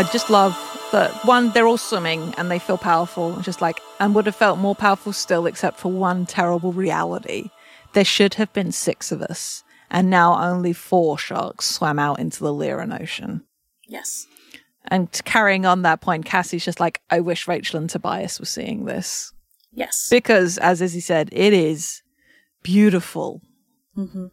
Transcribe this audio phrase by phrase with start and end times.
[0.00, 0.56] I just love
[0.92, 4.58] that one, they're all swimming and they feel powerful, just like, and would have felt
[4.58, 7.50] more powerful still, except for one terrible reality.
[7.92, 12.42] There should have been six of us, and now only four sharks swam out into
[12.42, 13.42] the Leeran Ocean.
[13.86, 14.26] Yes.
[14.88, 18.86] And carrying on that point, Cassie's just like, I wish Rachel and Tobias were seeing
[18.86, 19.34] this.
[19.70, 20.08] Yes.
[20.10, 22.00] Because, as Izzy said, it is
[22.62, 23.42] beautiful.
[23.94, 24.28] hmm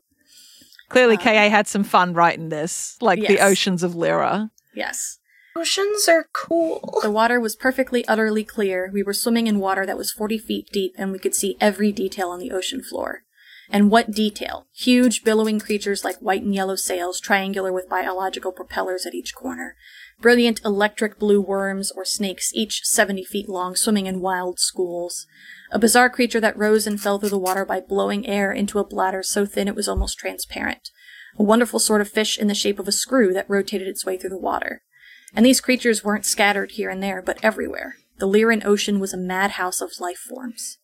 [0.87, 4.49] Clearly, KA had some fun writing this, like the oceans of Leera.
[4.73, 5.19] Yes.
[5.58, 7.00] Oceans are cool.
[7.02, 8.91] The water was perfectly, utterly clear.
[8.94, 11.91] We were swimming in water that was 40 feet deep, and we could see every
[11.91, 13.23] detail on the ocean floor.
[13.67, 14.67] And what detail?
[14.72, 19.75] Huge, billowing creatures like white and yellow sails, triangular with biological propellers at each corner.
[20.22, 25.25] Brilliant electric blue worms or snakes, each 70 feet long, swimming in wild schools.
[25.71, 28.88] A bizarre creature that rose and fell through the water by blowing air into a
[28.88, 30.92] bladder so thin it was almost transparent.
[31.39, 34.17] A wonderful sort of fish in the shape of a screw that rotated its way
[34.17, 34.83] through the water.
[35.36, 37.95] And these creatures weren't scattered here and there, but everywhere.
[38.17, 40.77] The Leeran Ocean was a madhouse of life forms.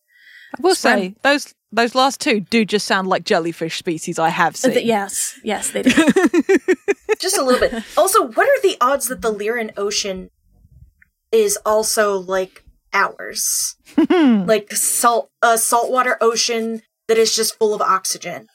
[0.56, 4.28] I will Swam- say, those those last two do just sound like jellyfish species I
[4.28, 4.72] have Uh, seen.
[4.74, 5.90] th- yes, yes, they do.
[7.20, 7.82] Just a little bit.
[7.96, 10.30] Also, what are the odds that the Leeran Ocean
[11.32, 12.62] is also like
[12.92, 13.76] ours?
[14.10, 18.46] like salt, a saltwater ocean that is just full of oxygen.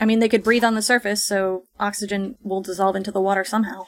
[0.00, 3.44] I mean, they could breathe on the surface, so oxygen will dissolve into the water
[3.44, 3.86] somehow.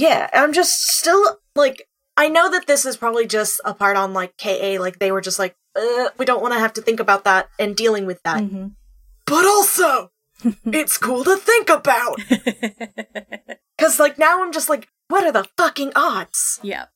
[0.00, 4.12] Yeah, I'm just still like I know that this is probably just a part on
[4.14, 5.56] like KA, like they were just like,
[6.18, 8.40] we don't want to have to think about that and dealing with that.
[8.42, 8.68] hmm
[9.26, 10.10] But also,
[10.66, 12.18] it's cool to think about.
[13.78, 16.60] Cause like now I'm just like, what are the fucking odds?
[16.62, 16.86] Yeah.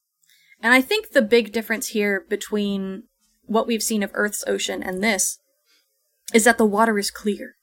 [0.61, 3.05] And I think the big difference here between
[3.47, 5.39] what we've seen of Earth's ocean and this
[6.33, 7.57] is that the water is clear.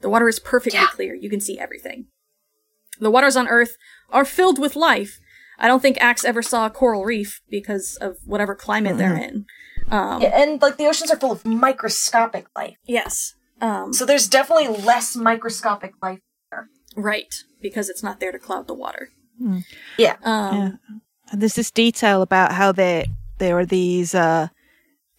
[0.00, 0.86] The water is perfectly Yeah.
[0.88, 1.14] clear.
[1.14, 2.06] You can see everything.
[3.00, 3.76] The waters on Earth
[4.10, 5.20] are filled with life.
[5.58, 9.46] I don't think Ax ever saw a coral reef because of whatever climate they're in.
[9.90, 12.76] Um, Yeah, and like the oceans are full of microscopic life.
[12.84, 13.34] Yes.
[13.60, 16.20] Um, So there's definitely less microscopic life.
[16.50, 16.68] There.
[16.96, 17.34] Right.
[17.60, 19.10] Because it's not there to cloud the water.
[19.96, 20.16] Yeah.
[20.22, 20.70] Um, Yeah.
[21.30, 23.04] And there's this detail about how there
[23.38, 24.48] there are these uh,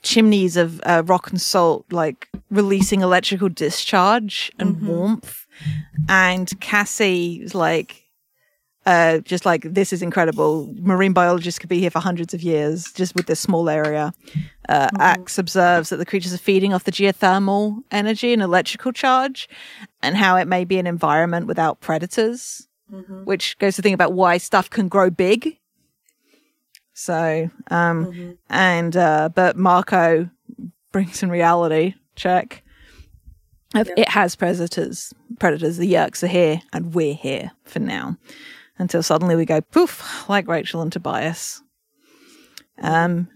[0.01, 5.45] chimneys of uh, rock and salt, like releasing electrical discharge and warmth.
[6.07, 8.06] And Cassie Cassie's like,
[8.85, 10.73] uh, just like this is incredible.
[10.78, 14.13] Marine biologists could be here for hundreds of years just with this small area.
[14.67, 19.50] Uh, Ax observes that the creatures are feeding off the geothermal energy and electrical charge,
[20.01, 22.68] and how it may be an environment without predators
[23.23, 25.57] which goes to think about why stuff can grow big.
[26.94, 30.29] So, um, and, uh, but Marco
[30.91, 32.63] brings in reality check.
[33.73, 33.84] Yeah.
[33.95, 35.13] It has predators.
[35.39, 38.18] Predators, the Yeerks are here, and we're here for now.
[38.79, 41.62] Until suddenly we go poof, like Rachel and Tobias.
[42.81, 43.28] Um,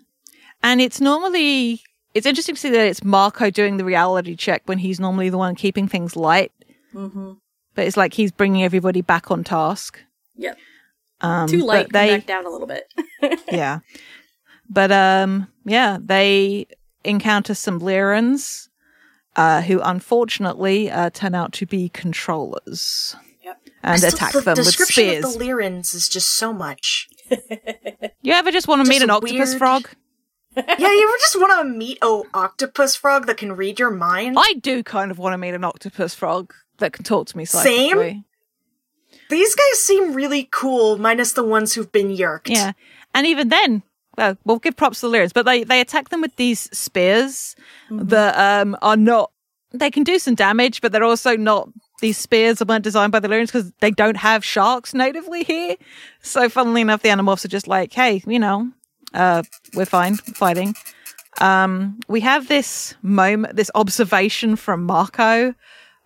[0.63, 1.81] and it's normally,
[2.13, 5.37] it's interesting to see that it's Marco doing the reality check when he's normally the
[5.37, 6.53] one keeping things light.
[6.93, 7.33] hmm
[7.75, 9.99] But it's like he's bringing everybody back on task.
[10.37, 10.57] Yep.
[11.19, 11.91] Um, Too light.
[11.91, 12.91] They, back down a little bit.
[13.51, 13.79] yeah.
[14.69, 16.67] But um, yeah, they
[17.03, 18.69] encounter some Leerans,
[19.35, 23.15] uh, who unfortunately uh, turn out to be controllers.
[23.83, 25.25] And Still, attack the them with description spears.
[25.25, 27.09] of the Leerans is just so much.
[28.21, 29.89] you ever just want to just meet an octopus weird- frog?
[30.55, 34.37] yeah, you ever just want to meet an octopus frog that can read your mind?
[34.39, 37.43] I do kind of want to meet an octopus frog that can talk to me
[37.43, 38.23] psychically.
[39.29, 42.49] These guys seem really cool, minus the ones who've been yeerked.
[42.49, 42.73] Yeah.
[43.15, 43.81] And even then,
[44.15, 47.55] well, we'll give props to the Leerans, but they, they attack them with these spears
[47.89, 49.31] that um, are not,
[49.71, 51.69] they can do some damage, but they're also not,
[52.03, 55.77] these spears weren't designed by the Leerans because they don't have sharks natively here.
[56.21, 58.69] So, funnily enough, the Animorphs are just like, hey, you know,
[59.13, 60.75] uh, we're fine fighting.
[61.39, 65.55] Um, we have this moment, this observation from Marco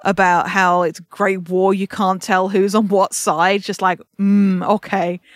[0.05, 1.73] about how it's great war.
[1.73, 3.63] You can't tell who's on what side.
[3.63, 5.19] Just like, mm, okay.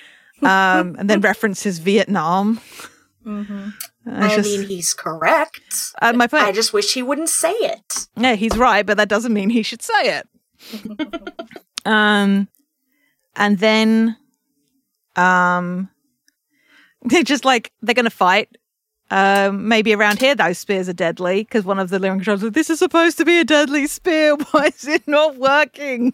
[0.44, 2.60] Um, and then references Vietnam.
[3.24, 3.70] hmm
[4.08, 5.94] And it's I just- mean, he's correct.
[6.02, 6.44] uh, my point.
[6.46, 8.08] I just wish he wouldn't say it.
[8.18, 10.28] yeah, he's right, but that doesn't mean he should say it.
[11.86, 12.48] um,
[13.36, 14.18] and then,
[15.16, 15.90] um,
[17.04, 18.50] they're just like they're gonna fight.
[19.14, 22.54] Um, maybe around here those spears are deadly because one of the lyric controllers said,
[22.54, 24.36] "This is supposed to be a deadly spear.
[24.52, 26.14] Why is it not working?"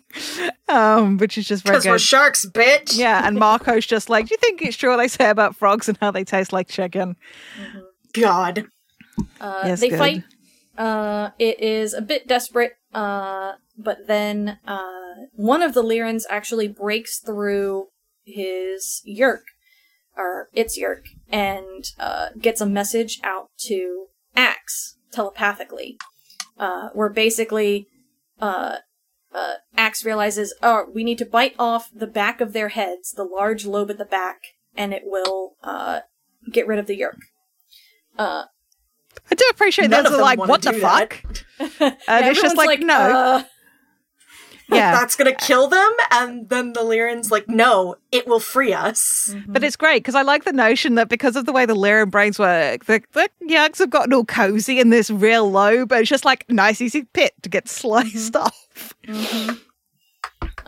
[0.67, 2.97] Um, which is just very Because we're sharks, bitch.
[2.97, 5.87] yeah, and Marco's just like, "Do you think it's true what they say about frogs
[5.87, 7.15] and how they taste like chicken?"
[8.13, 8.65] God.
[9.39, 9.99] Uh, Yes, they good.
[9.99, 10.23] fight.
[10.75, 16.67] Uh, it is a bit desperate, uh, but then uh, one of the Leerans actually
[16.67, 17.87] breaks through
[18.25, 19.43] his Yeerk,
[20.15, 25.97] or its Yeerk, and uh, gets a message out to Ax telepathically,
[26.57, 27.87] uh, where basically
[28.41, 28.77] uh,
[29.33, 33.23] uh, Ax realizes, oh, we need to bite off the back of their heads, the
[33.23, 34.39] large lobe at the back,
[34.75, 36.01] and it will uh,
[36.51, 37.19] get rid of the Yeerk.
[38.17, 38.45] Uh,
[39.29, 41.13] I do appreciate None those are like, what the that.
[41.59, 41.99] fuck?
[42.07, 43.43] And it's just everyone's like, no.
[44.69, 44.91] Yeah.
[44.99, 49.31] That's gonna kill them, and then the Leeran's like, no, it will free us.
[49.33, 49.53] Mm-hmm.
[49.53, 52.11] But it's great because I like the notion that because of the way the Leeran
[52.11, 55.91] brains work, the, the Yeerks have gotten all cozy in this real lobe.
[55.91, 58.43] And it's just like nice, easy pit to get sliced mm-hmm.
[58.43, 58.93] off.
[59.05, 59.55] Mm-hmm.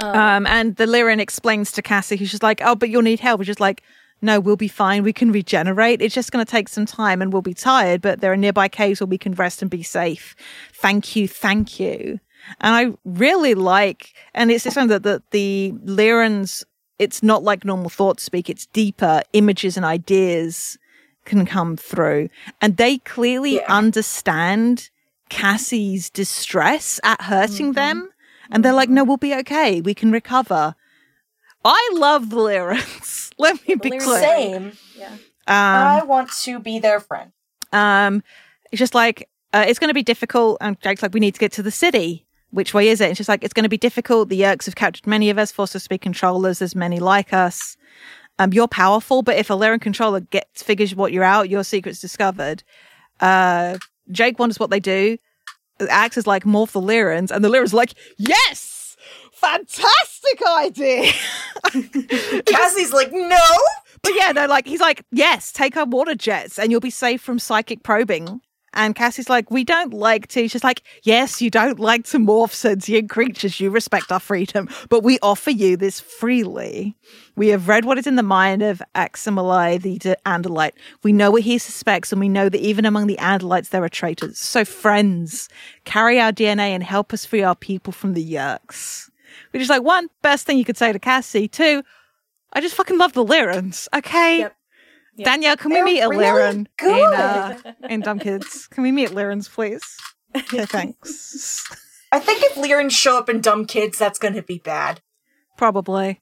[0.02, 3.20] Um, um, and the Leeran explains to Cassie, who's just like, oh, but you'll need
[3.20, 3.40] help.
[3.40, 3.84] Which is like,
[4.22, 5.04] no, we'll be fine.
[5.04, 6.02] We can regenerate.
[6.02, 8.68] It's just going to take some time and we'll be tired, but there are nearby
[8.68, 10.36] caves where we can rest and be safe.
[10.74, 11.28] Thank you.
[11.28, 12.20] Thank you.
[12.62, 16.64] And I really like, and it's this one that the, the Leerans,
[16.98, 20.78] it's not like normal thought speak, it's deeper images and ideas
[21.26, 22.30] can come through.
[22.62, 23.66] And they clearly Yeah.
[23.70, 24.90] understand
[25.30, 28.10] Cassie's distress at hurting them.
[28.52, 29.80] And they're like, no, we'll be okay.
[29.80, 30.74] We can recover.
[31.64, 33.32] I love the Leerans.
[33.38, 34.22] Let me be Leerans clear.
[34.22, 34.72] Same.
[34.98, 35.16] yeah.
[35.48, 37.32] I Um, want to be their friend.
[37.72, 38.24] um,
[38.72, 40.58] it's just like, uh, it's going to be difficult.
[40.62, 42.26] And Jake's like, we need to get to the city.
[42.52, 43.10] Which way is it?
[43.10, 44.30] It's just like, it's going to be difficult.
[44.30, 46.60] The Yeerks have captured many of us, forced us to be controllers.
[46.60, 47.78] There's many like us.
[48.40, 52.00] Um, you're powerful, but if a Leeran controller gets figures what you're out, your secret's
[52.00, 52.64] discovered.
[53.20, 53.78] Uh,
[54.12, 55.18] Jake wonders what they do.
[55.90, 58.98] Ax is like morph the Leerans, and the Leerans are like, yes,
[59.34, 61.12] fantastic idea.
[62.46, 63.58] Cassie's like, no.
[64.02, 67.22] But yeah, no, like he's like, yes, take our water jets and you'll be safe
[67.22, 68.42] from psychic probing.
[68.74, 70.48] And Cassie's like, we don't like to.
[70.48, 73.60] She's like, yes, you don't like to morph sentient creatures.
[73.60, 76.96] You respect our freedom, but we offer you this freely.
[77.36, 80.74] We have read what is in the mind of Aximili, the Andalite.
[81.04, 83.90] We know what he suspects, and we know that even among the Andalites there are
[83.90, 84.38] traitors.
[84.38, 85.50] So, friends,
[85.86, 89.10] carry our DNA and help us free our people from the Yeerks.
[89.52, 91.48] Which is like one best thing you could say to Cassie.
[91.48, 91.84] Two,
[92.54, 93.88] I just fucking love the Leerans.
[93.94, 94.40] Okay.
[94.40, 94.56] Yep.
[95.20, 95.26] Yep.
[95.26, 97.58] Danielle, can we They're meet a really Leeran in, uh,
[97.90, 98.68] in Dumb Kids?
[98.68, 99.84] Can we meet Leerans, please?
[100.36, 101.66] Okay, thanks.
[102.12, 105.02] I think if Leeran show up in Dumb Kids, that's gonna be bad.
[105.58, 106.22] Probably.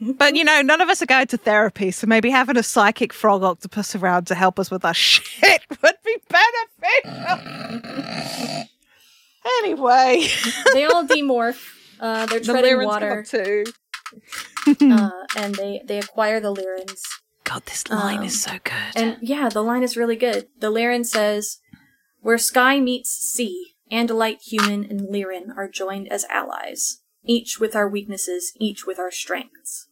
[0.00, 3.12] But you know, none of us are going to therapy, so maybe having a psychic
[3.12, 6.16] frog octopus around to help us with our shit would be
[7.04, 8.64] beneficial.
[9.62, 10.26] anyway,
[10.72, 11.72] They all demorph.
[12.00, 13.64] Uh, they're the treading Leerans come water, up too.
[14.92, 17.00] uh, and they they acquire the Leerans.
[17.46, 18.96] God, this line Um, is so good.
[18.96, 20.48] And yeah, the line is really good.
[20.58, 21.60] The Leeran says,
[22.20, 27.88] "Where sky meets sea, Andalite, human, and Leeran are joined as allies, each with our
[27.88, 29.86] weaknesses, each with our strengths."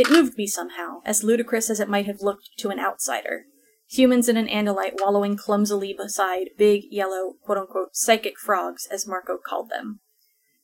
[0.00, 3.46] It moved me somehow, as ludicrous as it might have looked to an outsider.
[3.88, 9.38] Humans and an Andalite wallowing clumsily beside big, yellow, quote unquote, psychic frogs, as Marco
[9.38, 10.00] called them.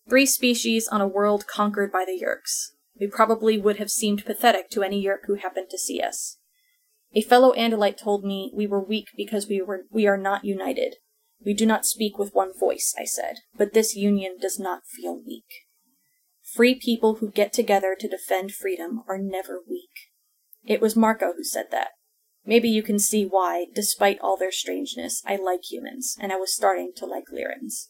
[0.09, 2.73] Three species on a world conquered by the Yeerks.
[2.99, 6.39] We probably would have seemed pathetic to any Yeerk who happened to see us.
[7.15, 10.97] A fellow Andalite told me we were weak because we were we are not united.
[11.45, 15.17] We do not speak with one voice, I said, but this union does not feel
[15.17, 15.67] weak.
[16.43, 20.11] Free people who get together to defend freedom are never weak.
[20.65, 21.91] It was Marco who said that.
[22.45, 26.55] Maybe you can see why, despite all their strangeness, I like humans, and I was
[26.55, 27.89] starting to like Leerans.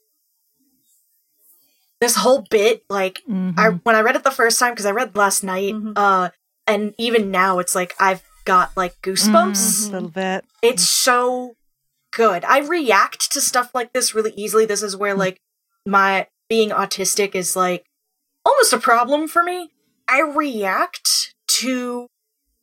[2.00, 3.55] This whole bit, like, Mhm.
[3.59, 5.93] I when I read it the first time because I read last night, Mhm.
[5.97, 6.31] uh,
[6.67, 9.53] and even now it's like I've got like goosebumps.
[9.57, 10.45] Mhm, a little bit.
[10.62, 11.55] It's so
[12.12, 12.45] good.
[12.45, 14.67] I react to stuff like this really easily.
[14.67, 15.41] This is where like
[15.87, 17.85] my being autistic is like
[18.45, 19.71] almost a problem for me.
[20.09, 22.09] I react to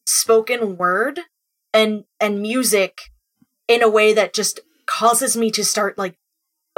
[0.05, 1.21] spoken word
[1.73, 2.99] and and music
[3.67, 6.15] in a way that just causes me to start like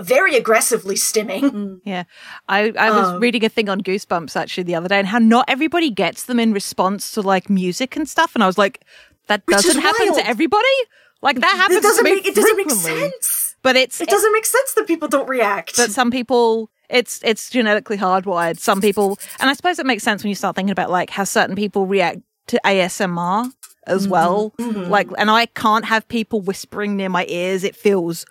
[0.02, 1.80] very aggressively stimming.
[1.86, 2.04] Yeah.
[2.50, 5.20] I, I was Um, reading a thing on Goosebumps actually the other day and how
[5.20, 8.36] not everybody gets them in response to like music and stuff.
[8.36, 8.84] And I was like,
[9.28, 10.20] that doesn't happen wild.
[10.20, 10.78] to everybody.
[11.22, 13.56] Like that happens It doesn't make it doesn't make sense.
[13.62, 15.78] But it's It doesn't make sense that people don't react.
[15.78, 18.60] but some people it's it's genetically hardwired.
[18.60, 21.24] Some people and I suppose it makes sense when you start thinking about like how
[21.24, 23.52] certain people react to ASMR
[23.88, 24.52] as well.
[24.60, 24.90] Mhm.
[24.90, 27.64] Like and I can't have people whispering near my ears.
[27.64, 28.26] It feels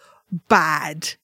[0.48, 1.14] bad.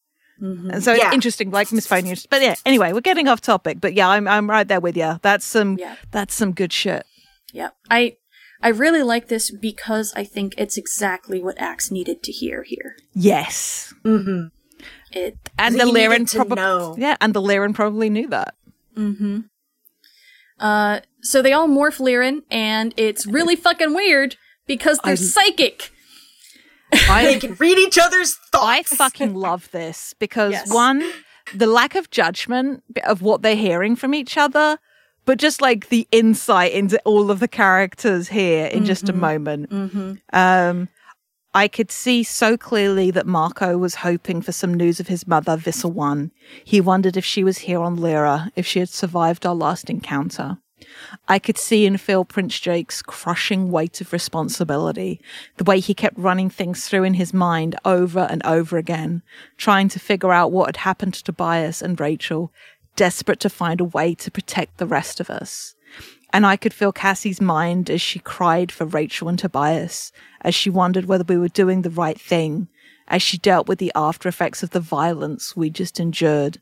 [0.40, 0.72] Mhm.
[0.72, 2.26] And so it's interesting, like Miss Phone News.
[2.26, 3.80] But yeah, anyway, we're getting off topic.
[3.80, 5.18] But yeah, I'm I'm right there with you.
[5.22, 5.96] That's some Yeah.
[6.10, 7.04] that's some good shit.
[7.52, 7.70] Yeah.
[7.90, 8.16] I
[8.62, 12.96] I really like this because I think it's exactly what Ax needed to hear here.
[13.14, 13.92] Yes.
[14.02, 14.44] hmm
[15.12, 15.84] It And the
[16.30, 17.02] to probably.
[17.02, 18.54] Yeah, and the Lyran probably knew that.
[18.96, 19.40] Mm-hmm.
[20.58, 25.90] Uh, so they all morph Leeran, and it's really fucking weird because they're I- psychic.
[26.92, 28.92] They I can read each other's thoughts.
[28.92, 30.72] I fucking love this because Yes.
[30.72, 31.02] one,
[31.54, 34.78] the lack of judgment of what they're hearing from each other,
[35.24, 39.70] but just like the insight into all of the characters here in just a moment.
[39.70, 40.12] Mm-hmm.
[40.32, 40.88] Um,
[41.52, 45.56] I could see so clearly that Marco was hoping for some news of his mother,
[45.56, 46.30] Visser One.
[46.64, 50.58] He wondered if she was here on Leera, if she had survived our last encounter.
[51.28, 55.20] I could see and feel Prince Jake's crushing weight of responsibility,
[55.56, 59.22] the way he kept running things through in his mind over and over again,
[59.56, 62.52] trying to figure out what had happened to Tobias and Rachel,
[62.96, 65.74] desperate to find a way to protect the rest of us.
[66.32, 70.70] And I could feel Cassie's mind as she cried for Rachel and Tobias, as she
[70.70, 72.68] wondered whether we were doing the right thing,
[73.08, 76.60] as she dealt with the after effects of the violence we just endured.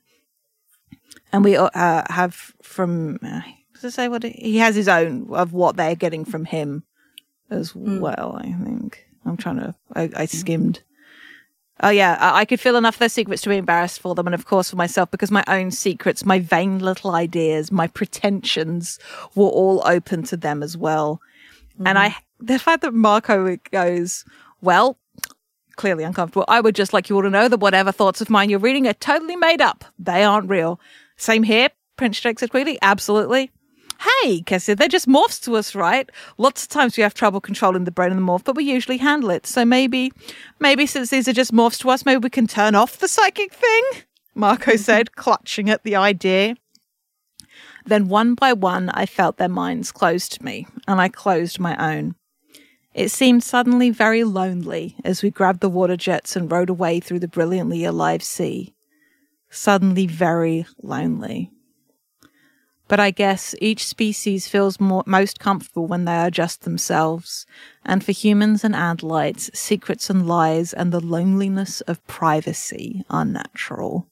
[1.32, 3.42] And we uh, have from, uh,
[3.80, 6.82] does it say what it, he has his own of what they're getting from him
[7.50, 8.00] as hmm.
[8.00, 9.06] well, I think.
[9.24, 10.82] I'm trying to, I, I skimmed.
[11.80, 14.26] Oh yeah, I, I could feel enough of their secrets to be embarrassed for them,
[14.26, 18.98] and of course for myself, because my own secrets, my vain little ideas, my pretensions
[19.34, 21.20] were all open to them as well.
[21.84, 22.46] And I, hmm.
[22.46, 24.24] the fact that Marco goes,
[24.60, 24.98] well,
[25.76, 26.44] clearly uncomfortable.
[26.48, 28.88] I would just like you all to know that whatever thoughts of mine you're reading
[28.88, 29.84] are totally made up.
[29.98, 30.80] They aren't real.
[31.16, 31.70] Same here.
[31.96, 33.50] Prince Jake said quickly, absolutely.
[34.00, 36.08] Hey, Cassie, they're just morphs to us, right?
[36.36, 38.98] Lots of times we have trouble controlling the brain and the morph, but we usually
[38.98, 39.44] handle it.
[39.46, 40.12] So maybe,
[40.60, 43.52] maybe since these are just morphs to us, maybe we can turn off the psychic
[43.52, 43.82] thing?
[44.34, 46.54] Marco said, clutching at the idea.
[47.86, 51.96] Then one by one, I felt their minds close to me, and I closed my
[51.96, 52.14] own.
[52.94, 57.20] It seemed suddenly very lonely as we grabbed the water jets and rowed away through
[57.20, 58.74] the brilliantly alive sea.
[59.50, 61.50] Suddenly very lonely.
[62.88, 67.44] But I guess each species feels more, most comfortable when they are just themselves.
[67.84, 74.08] And for humans and andalites, secrets and lies and the loneliness of privacy are natural.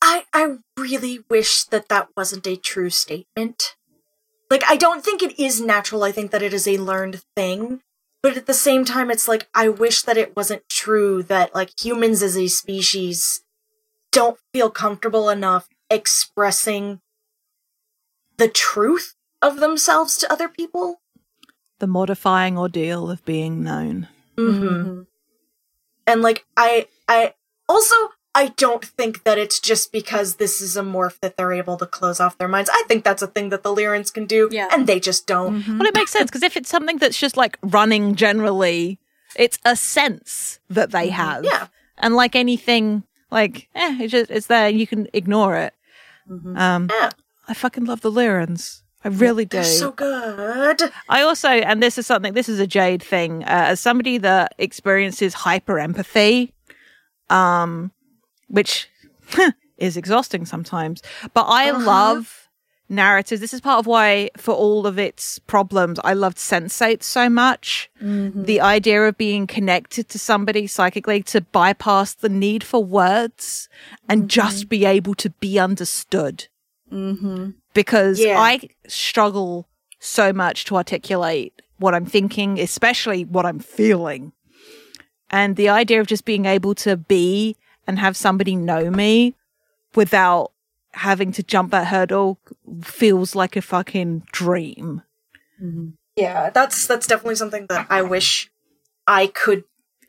[0.00, 3.76] I I really wish that that wasn't a true statement.
[4.50, 6.02] Like I don't think it is natural.
[6.02, 7.82] I think that it is a learned thing.
[8.22, 11.78] But at the same time it's like I wish that it wasn't true that like
[11.78, 13.42] humans as a species
[14.12, 17.00] don't feel comfortable enough expressing
[18.36, 21.00] the truth of themselves to other people.
[21.78, 24.08] The modifying ordeal of being known.
[24.36, 25.06] Mhm.
[26.06, 27.34] And like I I
[27.68, 27.94] also
[28.34, 31.86] I don't think that it's just because this is a morph that they're able to
[31.86, 32.70] close off their minds.
[32.72, 34.68] I think that's a thing that the Leerans can do, Yeah.
[34.70, 35.66] and they just don't.
[35.66, 39.00] Well, it makes sense because if it's something that's just like running generally,
[39.34, 41.44] it's a sense that they have.
[41.44, 41.66] Yeah.
[41.96, 43.02] And like anything,
[43.32, 44.68] like, eh, it's just, it's there.
[44.68, 45.74] You can ignore it.
[46.28, 47.10] Um, Yeah.
[47.48, 48.82] I fucking love the Leerans.
[49.04, 49.56] I really do.
[49.58, 50.82] They're so good.
[51.08, 54.54] I also, and this is something, this is a Jade thing, uh, as somebody that
[54.58, 56.52] experiences hyper empathy,
[57.30, 57.92] um,
[58.48, 58.88] which
[59.78, 61.00] is exhausting sometimes,
[61.32, 61.84] but I Uh-huh.
[61.84, 62.47] love
[62.88, 63.40] narratives.
[63.40, 67.90] This is part of why, for all of its problems, I loved Sense8 so much.
[68.00, 73.68] The idea of being connected to somebody psychically to bypass the need for words
[74.08, 76.48] and just be able to be understood
[76.90, 77.50] Mm-hmm.
[77.74, 78.40] because Yeah.
[78.40, 79.68] I struggle
[80.00, 84.32] so much to articulate what I'm thinking, especially what I'm feeling.
[85.30, 89.34] And the idea of just being able to be and have somebody know me
[89.94, 90.52] without
[90.94, 92.38] having to jump that hurdle
[92.82, 95.02] feels like a fucking dream.
[96.16, 98.50] Yeah, that's that's definitely something that I wish
[99.06, 99.64] I could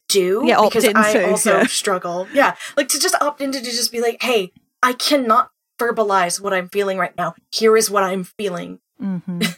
[0.08, 0.44] do.
[0.46, 1.64] Yeah, because I into, also yeah.
[1.66, 2.28] struggle.
[2.34, 6.54] Yeah, like to just opt into to just be like, hey, I cannot verbalize what
[6.54, 7.36] I'm feeling right now.
[7.52, 8.80] Here is what I'm feeling.
[9.00, 9.42] hmm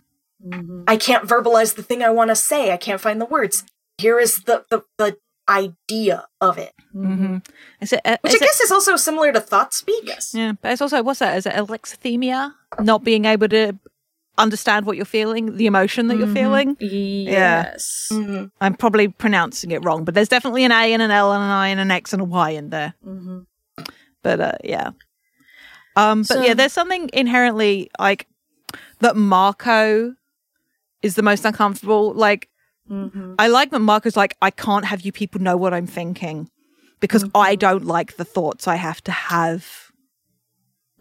[0.44, 0.86] Mm-hmm.
[0.88, 2.72] I can't verbalize the thing I want to say.
[2.72, 3.64] I can't find the words.
[3.98, 5.18] Here is the the, the
[5.50, 7.38] idea of it, hmm
[7.82, 10.04] Is it, uh, which is I guess is also similar to thought speak.
[10.08, 10.34] Yes.
[10.34, 11.38] yeah, but it's also, what's that?
[11.38, 12.54] Is it alexithymia?
[12.80, 13.78] Not being able to
[14.38, 16.78] understand what you're feeling, the emotion that you're feeling?
[16.80, 18.08] Yes.
[18.12, 21.44] hmm I'm probably pronouncing it wrong, but there's definitely an A and an L and
[21.44, 22.94] an I and an X and a Y in there.
[23.06, 23.40] Mm-hmm.
[24.24, 24.92] But uh, yeah.
[25.96, 28.28] Um, but So- yeah, there's something inherently like
[29.00, 30.16] that Marco
[31.02, 32.14] is the most uncomfortable.
[32.14, 32.48] Like,
[32.92, 33.36] Mm-hmm.
[33.40, 36.50] I like that Marco's like, I can't have you people know what I'm thinking
[37.00, 39.92] because I don't like the thoughts I have to have.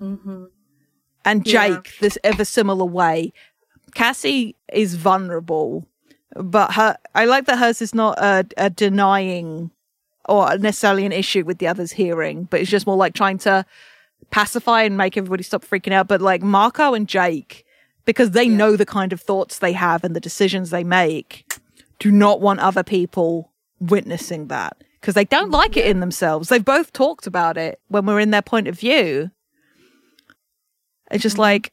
[0.00, 0.44] Mm-hmm.
[1.24, 1.68] And Yeah.
[1.68, 3.32] Jake, this ever similar way.
[3.94, 5.86] Cassie is vulnerable,
[6.36, 9.72] but her, I like that hers is not a, a denying
[10.28, 13.66] or necessarily an issue with the others hearing, but it's just more like trying to
[14.30, 16.06] pacify and make everybody stop freaking out.
[16.06, 17.64] But like Marco and Jake,
[18.04, 21.50] because they know the kind of thoughts they have and the decisions they make,
[22.00, 26.48] do not want other people witnessing that because they don't like it in themselves.
[26.48, 29.30] They've both talked about it when we're in their point of view.
[31.10, 31.40] It's just mm.
[31.40, 31.72] like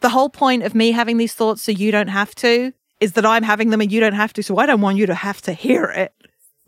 [0.00, 3.24] the whole point of me having these thoughts so you don't have to is that
[3.24, 4.42] I'm having them and you don't have to.
[4.42, 6.12] So I don't want you to have to hear it.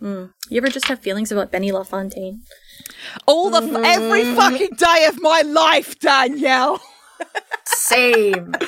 [0.01, 0.33] Mm.
[0.49, 2.43] You ever just have feelings about Benny LaFontaine?
[3.27, 4.37] All the f- every mm.
[4.37, 6.81] fucking day of my life, Danielle.
[7.65, 8.55] Same.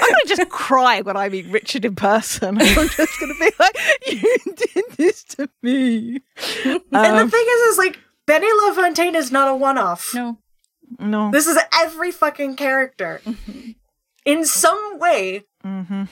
[0.00, 2.58] I'm gonna just cry when I meet Richard in person.
[2.60, 3.76] I'm just gonna be like,
[4.06, 6.20] "You did this to me."
[6.64, 10.12] and Um, the thing is, is like Benny LaFontaine is not a one-off.
[10.14, 10.38] No.
[10.98, 13.20] no, This is every fucking character.
[14.24, 16.04] In some way, Mm-hmm.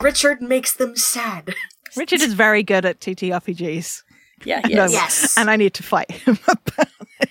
[0.00, 1.54] Richard makes them sad.
[1.96, 4.02] Richard is very good at TTRPGs.
[4.44, 4.92] Yeah, No, yes.
[4.92, 5.38] Yes.
[5.38, 6.88] and I need to fight him about
[7.20, 7.30] it.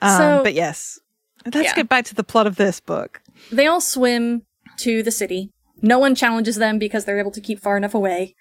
[0.00, 0.98] Um, So- but yes,
[1.44, 1.74] let's Yeah.
[1.74, 3.20] get back to the plot of this book.
[3.50, 4.42] They all swim
[4.78, 5.50] to the city.
[5.80, 8.34] No one challenges them because they're able to keep far enough away.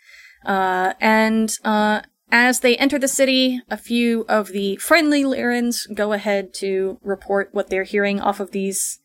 [0.46, 6.13] Uh, and uh, as they enter the city, a few of the friendly Leerans go
[6.13, 9.00] ahead to report what they're hearing off of these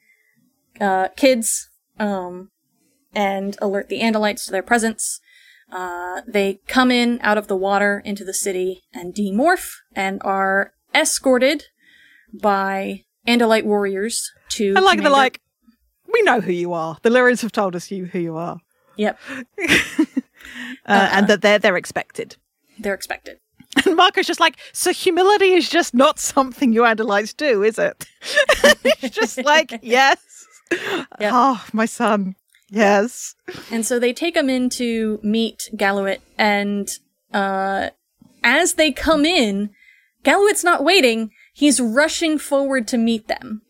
[0.80, 2.50] uh, kids um,
[3.14, 5.20] and alert the Andalites to their presence.
[5.72, 10.72] Uh, they come in out of the water into the city and demorph and are
[10.94, 11.64] escorted
[12.32, 14.74] by Andalite warriors to.
[14.76, 15.40] I like the like.
[16.12, 16.98] We know who you are.
[17.02, 18.60] The Leerans have told us you who you are,
[18.96, 19.18] Yep,
[20.86, 22.36] uh, and that they're they're expected.
[22.78, 23.38] they're expected.
[23.84, 28.06] And Marco's just like, so humility is just not something you Andalites do, is it?
[29.00, 30.16] He's just like, yes.
[30.72, 31.32] Yep.
[31.34, 32.36] Oh, my son.
[32.70, 33.34] Yes.
[33.70, 36.88] And so they take him in to meet Galluit, and
[37.34, 37.90] uh,
[38.42, 39.70] as they come in,
[40.24, 41.30] Galluit's not waiting.
[41.52, 43.60] He's rushing forward to meet them.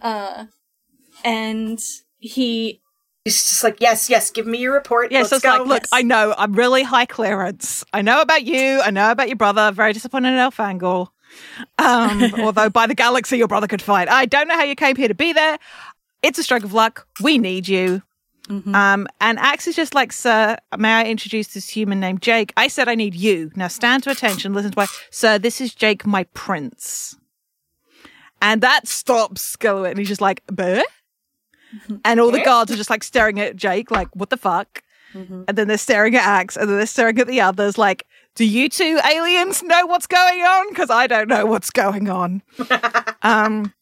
[0.00, 0.46] Uh,
[1.24, 1.80] and
[2.18, 2.80] he,
[3.24, 5.12] He's just like, yes, yes, give me your report.
[5.12, 5.58] Yes, Let's it's go.
[5.58, 5.90] like, look, yes.
[5.92, 7.84] I know I'm really high clearance.
[7.92, 8.80] I know about you.
[8.80, 9.70] I know about your brother.
[9.72, 11.08] Very disappointed in Elfangor.
[11.78, 14.08] Um, although by the galaxy your brother could fight.
[14.08, 15.58] I don't know how you came here to be there.
[16.22, 17.06] It's a stroke of luck.
[17.20, 18.02] We need you.
[18.74, 22.52] Um, and Ax is just like, sir, may I introduce this human named Jake?
[22.56, 23.52] I said I need you.
[23.54, 27.16] Now stand to attention, listen to my sir, this is Jake, my prince.
[28.42, 30.82] And that stops Skullet, and he's just like, Bleh?
[32.04, 34.82] And all the guards are just like staring at Jake, like, what the fuck?
[35.12, 38.06] And then they're staring at Ax, and then they're staring at the others, like,
[38.36, 40.68] do you two aliens know what's going on?
[40.68, 42.42] Because I don't know what's going on.
[43.22, 43.72] um,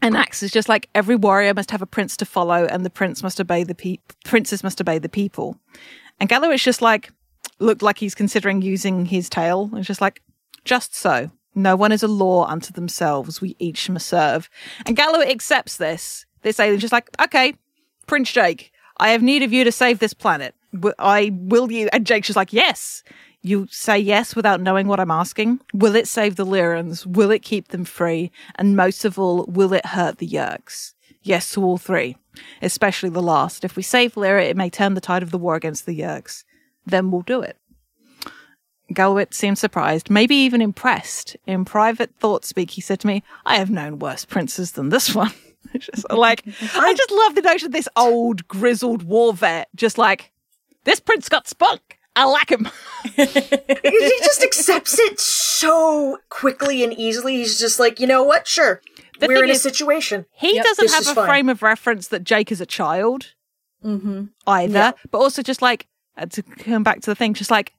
[0.00, 2.90] and Ax is just like every warrior must have a prince to follow, and the
[2.90, 5.56] prince must obey the pe- princes must obey the people.
[6.18, 7.12] And Galloway's just like
[7.60, 9.70] looked like he's considering using his tail.
[9.74, 10.20] It's just like,
[10.64, 11.30] just so.
[11.54, 13.40] No one is a law unto themselves.
[13.40, 14.48] We each must serve.
[14.86, 16.26] And Galloway accepts this.
[16.42, 17.54] This alien's just like, okay,
[18.06, 20.54] Prince Jake, I have need of you to save this planet.
[20.98, 21.88] I will you.
[21.92, 23.02] And Jake's just like, yes.
[23.44, 25.60] You say yes without knowing what I'm asking.
[25.74, 27.04] Will it save the Leerans?
[27.04, 28.30] Will it keep them free?
[28.54, 30.94] And most of all, will it hurt the Yeerks?
[31.22, 32.16] Yes to all three,
[32.60, 33.64] especially the last.
[33.64, 36.44] If we save Leera, it may turn the tide of the war against the Yeerks.
[36.86, 37.56] Then we'll do it.
[38.92, 41.36] Galwit seemed surprised, maybe even impressed.
[41.46, 45.14] In private thought speak, he said to me, I have known worse princes than this
[45.14, 45.32] one.
[45.78, 46.44] Just like,
[46.74, 50.32] I just love the notion of this old, grizzled war vet, just like,
[50.84, 51.98] this prince got spunk.
[52.14, 52.68] I like him.
[53.14, 53.24] he
[54.18, 57.36] just accepts it so quickly and easily.
[57.36, 58.46] He's just like, you know what?
[58.46, 58.82] Sure.
[59.18, 60.26] The We're in a situation.
[60.32, 61.26] He Yep, doesn't have a fine.
[61.26, 63.32] frame of reference that Jake is a child
[63.82, 64.24] mm-hmm.
[64.46, 64.92] either, Yeah.
[65.10, 65.86] but also just like,
[66.18, 67.72] uh, to come back to the thing, just like,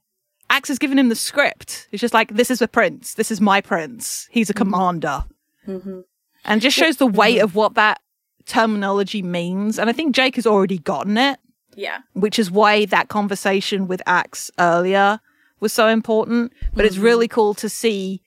[0.50, 1.88] Ax has given him the script.
[1.92, 3.14] It's just like, this is a prince.
[3.14, 4.28] This is my prince.
[4.32, 5.26] He's a commander.
[5.68, 6.02] Mm-hmm.
[6.46, 7.46] And just shows the weight mm-hmm.
[7.46, 8.02] of what that
[8.46, 9.80] terminology means.
[9.80, 11.40] And I think Jake has already gotten it.
[11.76, 12.02] Yeah.
[12.14, 15.20] which is why that conversation with Ax earlier
[15.60, 16.54] was so important.
[16.76, 17.06] But it's mm-hmm.
[17.06, 18.22] really cool to see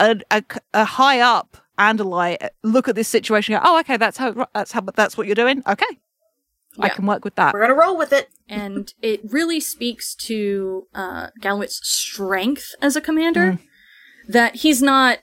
[0.00, 0.42] a, a,
[0.72, 3.54] a high up Andalite look at this situation.
[3.54, 5.62] And go, oh, okay, that's how that's how that's what you're doing.
[5.66, 5.98] Okay,
[6.78, 7.54] I can work with that.
[7.54, 8.28] We're gonna roll with it.
[8.48, 13.58] and it really speaks to uh, Galwit's strength as a commander mm.
[14.28, 15.18] that he's not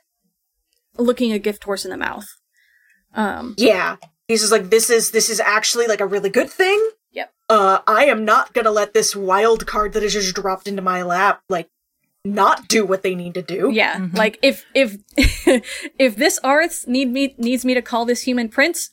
[0.98, 2.26] looking a gift horse in the mouth.
[3.14, 3.98] Um, Yeah.
[4.28, 6.92] He's just like, this is this is actually like a really good thing.
[7.12, 7.34] Yep.
[7.50, 11.02] Uh, I am not gonna let this wild card that has just dropped into my
[11.04, 11.68] lap, like,
[12.24, 13.72] not do what they need to do.
[13.74, 14.98] yeah, like if if
[15.98, 18.92] if this Aristh need me needs me to call this human prince,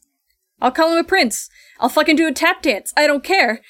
[0.61, 1.49] I'll call him a prince.
[1.79, 2.93] I'll fucking do a tap dance.
[2.97, 3.61] I don't care.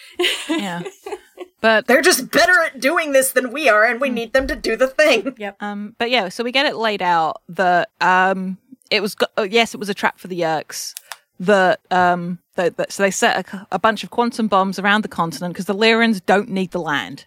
[0.48, 0.82] yeah.
[1.60, 4.54] But They're just better at doing this than we are, and we need them to
[4.54, 5.34] do the thing.
[5.38, 5.62] Yep.
[5.62, 8.58] Um, but yeah, so we get it laid out that um,
[8.90, 10.94] it was go- oh, yes, it was a trap for the Yeerks.
[11.40, 15.08] That um, that, that so they set a, a, bunch of quantum bombs around the
[15.08, 17.26] continent because the Leerans don't need the land.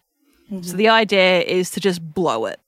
[0.62, 2.60] So the idea is to just blow it.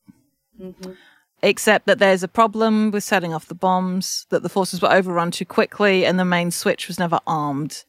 [1.41, 5.31] Except that there's a problem with setting off the bombs, that the forces were overrun
[5.31, 7.83] too quickly, and the main switch was never armed.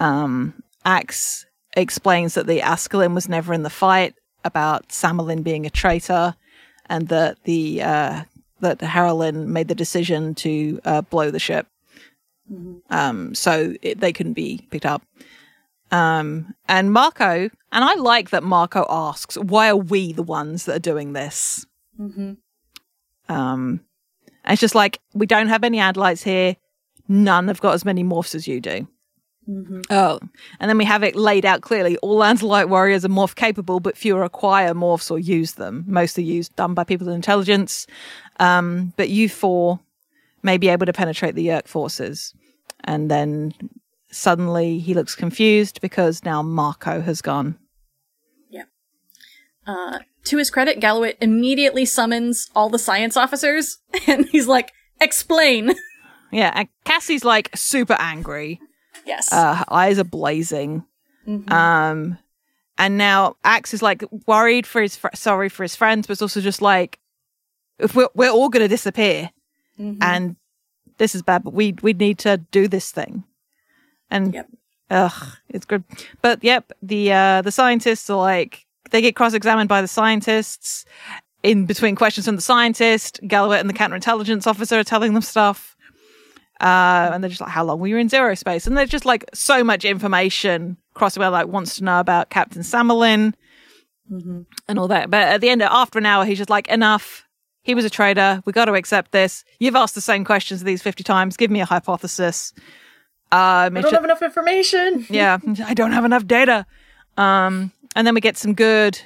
[0.00, 5.70] Um, Ax explains that the Askelin was never in the fight, about Samelin being a
[5.70, 6.34] traitor,
[6.86, 8.24] and that the uh,
[8.60, 11.66] that Harolin made the decision to uh, blow the ship,
[12.90, 15.02] um, so it, they couldn't be picked up.
[15.90, 20.76] Um, and Marco, and I like that Marco asks, "Why are we the ones that
[20.76, 21.66] are doing this?"
[23.28, 23.80] Um,
[24.44, 26.56] and it's just like we don't have any Andalites here.
[27.08, 28.88] None have got as many morphs as you do.
[29.90, 30.20] Oh,
[30.58, 31.96] and then we have it laid out clearly.
[31.98, 35.84] All lands light warriors are morph capable, but fewer acquire morphs or use them.
[35.86, 37.86] Mostly used done by people with intelligence.
[38.40, 39.80] Um, but you four
[40.42, 42.34] may be able to penetrate the Yeerk forces.
[42.84, 43.54] And then
[44.10, 47.58] suddenly he looks confused because now Marco has gone.
[49.66, 55.74] Uh, to his credit, Galloway immediately summons all the science officers, and he's like, "Explain."
[56.32, 58.60] Yeah, and Cassie's like super angry.
[59.06, 59.32] Yes.
[59.32, 60.84] Uh, her eyes are blazing.
[61.48, 62.18] Um,
[62.76, 66.22] and now Ax is like worried for his fr- sorry for his friends, but it's
[66.22, 66.98] also just like
[67.78, 69.30] if we're we're all gonna disappear,
[69.78, 70.36] and
[70.98, 71.44] this is bad.
[71.44, 73.24] But we we need to do this thing,
[74.10, 74.48] and Yep.
[74.90, 75.84] ugh, it's good.
[76.20, 80.84] But yep, the uh the scientists are like they get cross examined by the scientists.
[81.42, 85.73] In between questions from the scientist, Galloway and the counterintelligence officer are telling them stuff.
[86.60, 88.66] Uh, and they're just like, how long were you in zero space?
[88.66, 90.76] And there's just like so much information.
[90.94, 93.34] Crosswell like wants to know about Captain Samelin
[94.10, 95.10] and all that.
[95.10, 97.26] But at the end, after an hour, he's just like, enough.
[97.62, 98.42] He was a traitor.
[98.44, 99.42] We got to accept this.
[99.58, 101.36] You've asked the same questions these 50 times.
[101.36, 102.52] Give me a hypothesis.
[103.32, 103.40] Um,
[103.76, 105.06] I don't ju- have enough information.
[105.10, 106.66] yeah, I don't have enough data.
[107.16, 109.00] Um, and then we get some good,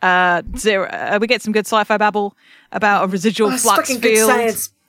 [0.00, 2.34] uh, zero, uh, we get some good sci-fi babble
[2.72, 4.30] about a residual Oh, flux field.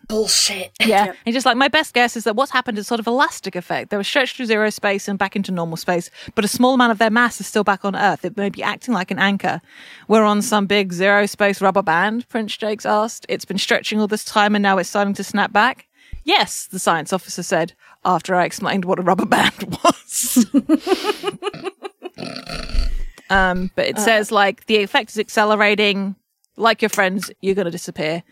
[0.10, 0.72] Bullshit.
[0.82, 1.06] Yeah.
[1.06, 1.16] Yep.
[1.26, 3.92] And just like my best guess is that what's happened is sort of elastic effect.
[3.92, 6.92] They were stretched through zero space and back into normal space, but a small amount
[6.92, 8.26] of their mass is still back on Earth.
[8.26, 9.62] It may be acting like an anchor.
[10.08, 13.26] We're on some big zero space rubber band, Prince Jakes asked.
[13.30, 15.86] It's been stretching all this time and now it's starting to snap back.
[16.24, 20.46] Yes, the science officer said after I explained what a rubber band was.
[23.30, 26.16] um, but it says like the effect is accelerating.
[26.58, 28.24] Like your friends, you're going to disappear.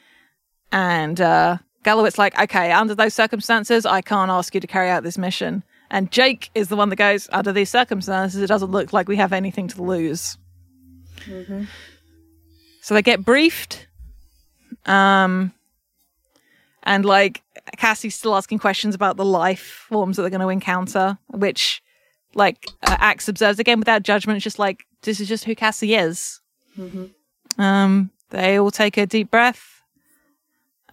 [0.72, 5.04] And uh, Galloway's like, okay, under those circumstances, I can't ask you to carry out
[5.04, 5.63] this mission.
[5.89, 9.15] And Jake is the one that goes, under these circumstances, it doesn't look like we
[9.15, 10.38] have anything to lose.
[12.82, 13.88] So they get briefed.
[14.86, 15.54] Um,
[16.84, 17.41] and like
[17.78, 21.82] Cassie's still asking questions about the life forms that they're going to encounter, which
[22.34, 24.36] like uh, Ax observes again without judgment.
[24.36, 26.41] It's just like, this is just who Cassie is.
[27.58, 29.77] Um, they all take a deep breath.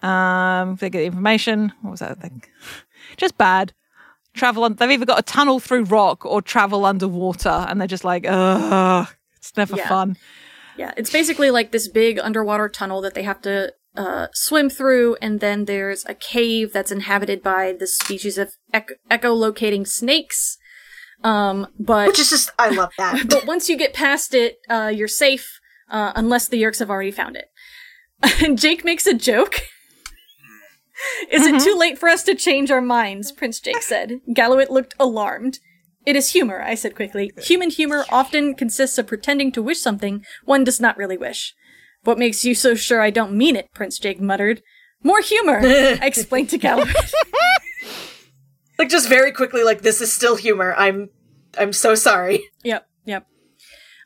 [0.01, 1.73] Um, they get the information.
[1.81, 2.43] What was that thing?
[3.17, 3.73] Just bad.
[4.33, 4.63] Travel.
[4.65, 8.25] On, they've either got a tunnel through rock or travel underwater, and they're just like,
[8.27, 9.87] ugh, it's never Yeah.
[9.87, 10.17] fun.
[10.77, 15.15] Yeah, it's basically like this big underwater tunnel that they have to uh, swim through,
[15.21, 20.57] and then there's a cave that's inhabited by this species of ech- echolocating snakes.
[21.23, 23.25] Um, but Which is just, I love that.
[23.29, 27.11] but once you get past it, uh, you're safe, uh, unless the Yeerks have already
[27.11, 27.45] found it.
[28.43, 29.61] And Jake makes a joke.
[31.29, 33.31] Is it too late for us to change our minds?
[33.31, 34.21] Prince Jake said.
[34.33, 35.59] Gallowit looked alarmed.
[36.05, 37.31] It is humor, I said quickly.
[37.37, 41.53] Human humor often consists of pretending to wish something one does not really wish.
[42.03, 43.73] What makes you so sure I don't mean it?
[43.73, 44.61] Prince Jake muttered.
[45.03, 46.95] More humor, I explained to Gallowit.
[48.79, 50.73] like just very quickly, like this is still humor.
[50.77, 51.09] I'm,
[51.57, 52.43] I'm so sorry.
[52.63, 53.27] Yep, yep.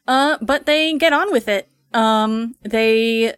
[0.07, 1.69] Uh, but they get on with it.
[1.93, 3.35] Um, they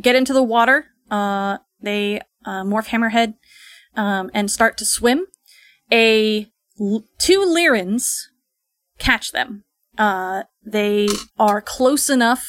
[0.00, 0.86] get into the water.
[1.10, 3.34] Uh, they uh, morph Hammerhead,
[3.94, 5.26] um, and start to swim.
[5.92, 6.46] A
[7.18, 8.28] two Leerans
[8.98, 9.64] catch them.
[9.96, 11.08] Uh, they
[11.38, 12.46] are close enough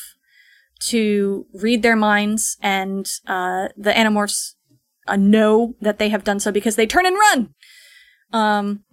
[0.82, 4.54] to read their minds, and uh, the Animorphs
[5.08, 7.54] uh, know that they have done so because they turn and run.
[8.32, 8.84] Um,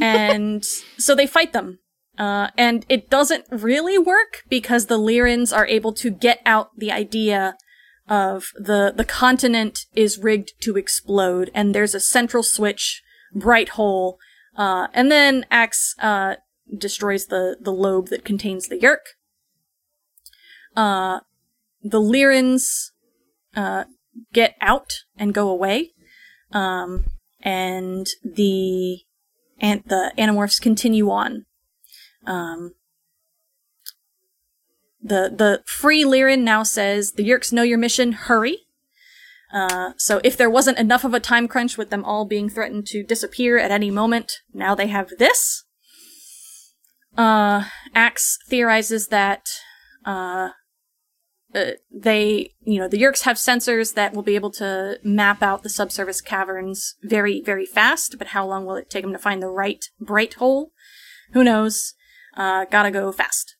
[0.00, 0.64] and
[0.98, 1.80] so they fight them.
[2.18, 6.90] Uh, and it doesn't really work because the Leerans are able to get out the
[6.90, 7.56] idea
[8.08, 13.02] of the, the continent is rigged to explode and there's a central switch,
[13.34, 14.18] bright hole,
[14.56, 16.36] uh, and then Ax, uh,
[16.76, 19.16] destroys the, the lobe that contains the Yeerk.
[20.76, 21.20] uh,
[21.82, 22.90] the Leerans
[23.54, 23.84] uh,
[24.32, 25.92] get out and go away,
[26.52, 27.04] um,
[27.40, 29.00] and the
[29.58, 31.46] and the Animorphs continue on.
[32.26, 32.74] Um,
[35.06, 38.12] the the free Leeran now says the Yeerks know your mission.
[38.12, 38.58] Hurry.
[39.52, 42.86] Uh, so if there wasn't enough of a time crunch with them all being threatened
[42.88, 45.64] to disappear at any moment, now they have this.
[47.16, 47.64] Uh,
[47.94, 49.46] Ax theorizes that
[50.04, 50.50] uh,
[51.54, 55.62] uh, they, you know, the Yeerks have sensors that will be able to map out
[55.62, 59.42] the subsurface caverns very, very fast, but how long will it take them to find
[59.42, 60.72] the right bright hole?
[61.32, 61.94] Who knows?
[62.36, 63.55] Uh, gotta go fast.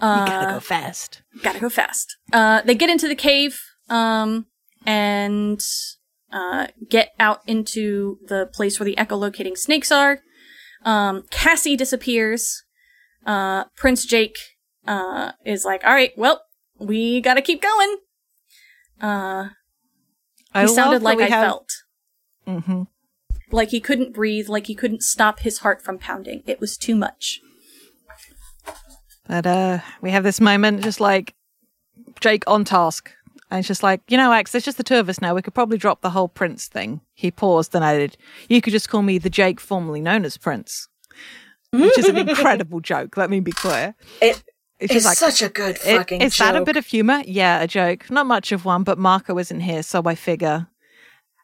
[0.00, 1.22] Uh, you gotta go fast.
[1.42, 2.16] Gotta go fast.
[2.32, 4.46] Uh, they get into the cave, um,
[4.86, 5.62] and,
[6.32, 10.20] uh, get out into the place where the echolocating snakes are.
[10.84, 12.62] Um, Cassie disappears.
[13.26, 14.36] Uh, Prince Jake,
[14.86, 16.42] uh, is like, alright, well,
[16.78, 17.98] we gotta keep going.
[19.02, 19.50] Uh,
[20.54, 21.68] I he love sounded like I have- felt.
[22.46, 22.86] Mhm.
[23.52, 26.42] Like he couldn't breathe, like he couldn't stop his heart from pounding.
[26.46, 27.40] It was too much.
[29.30, 31.34] But uh, we have this moment, just like
[32.18, 33.12] Jake on task.
[33.48, 35.36] And it's just like, you know, Ax, there's just the two of us now.
[35.36, 37.00] We could probably drop the whole Prince thing.
[37.14, 38.16] He paused and added,
[38.48, 40.88] You could just call me the Jake formerly known as Prince.
[41.72, 43.94] Which is an incredible joke, let me be clear.
[44.20, 44.42] It
[44.80, 46.46] It's just like, such a good fucking is joke.
[46.46, 47.22] that a bit of humor?
[47.24, 48.10] Yeah, a joke.
[48.10, 50.66] Not much of one, but Marco isn't here, so I figure.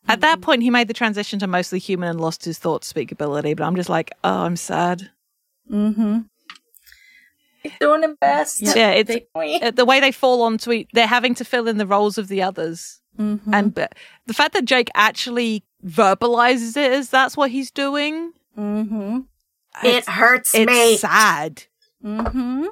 [0.08, 3.56] At that point, he made the transition to mostly human and lost his thought speakability,
[3.56, 5.10] but I'm just like, oh, I'm sad.
[5.70, 6.18] Mm-hmm.
[7.68, 8.60] He's doing it best.
[8.62, 11.78] Yeah, it's They- uh, the way they fall onto each, they're having to fill in
[11.78, 13.00] the roles of the others.
[13.18, 13.40] Mhm.
[13.52, 13.94] And but
[14.26, 19.18] the fact that Jake actually verbalizes it as that's what he's doing, Mm-hmm.
[19.84, 20.96] It hurts it's me.
[20.96, 21.64] sad.
[22.02, 22.66] Mm-hmm.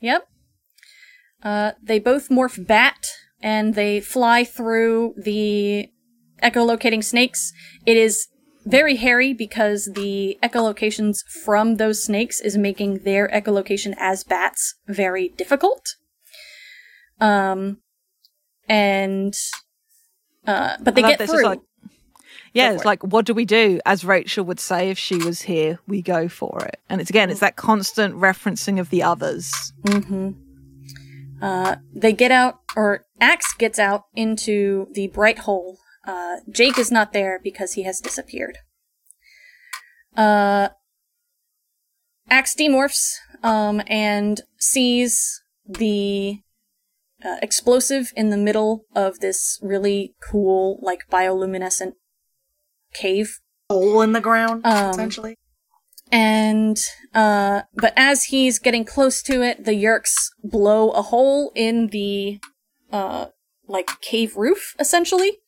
[0.00, 0.28] Yep.
[1.42, 3.06] Uh, they both morph bat
[3.42, 5.88] and they fly through the
[6.42, 7.52] echolocating snakes.
[7.86, 8.28] It is
[8.64, 15.28] very hairy because the echolocations from those snakes is making their echolocation as bats very
[15.30, 15.96] difficult.
[17.20, 17.78] Um,
[18.68, 19.34] and
[20.46, 21.40] uh, but they get this, through.
[21.40, 21.60] It's like,
[22.52, 22.86] yeah, it's it.
[22.86, 23.80] like, what do we do?
[23.84, 26.80] As Rachel would say if she was here, we go for it.
[26.88, 29.72] And it's again, it's that constant referencing of the others.
[29.82, 30.30] Mm-hmm.
[31.42, 35.78] Uh, they get out, or Ax gets out into the bright hole.
[36.06, 38.58] Uh, Jake is not there because he has disappeared.
[40.16, 40.68] Uh,
[42.30, 46.38] Ax demorphs, um, and sees the
[47.24, 51.92] uh, explosive in the middle of this really cool, like, bioluminescent
[52.92, 53.40] cave
[53.70, 55.36] Hole in the ground, Um, essentially.
[56.12, 56.78] and
[57.14, 62.38] uh but as he's getting close to it the yeerks blow a hole in the
[62.92, 63.26] uh
[63.66, 65.38] like cave roof essentially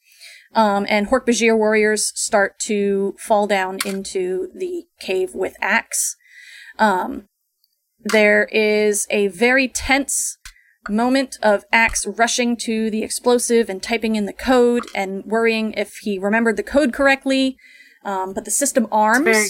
[0.54, 6.16] um and hork-bajir warriors start to fall down into the cave with ax
[6.78, 7.28] um
[8.00, 10.38] there is a very tense
[10.88, 15.96] moment of ax rushing to the explosive and typing in the code and worrying if
[16.02, 17.56] he remembered the code correctly
[18.04, 19.48] um, but the system arms Very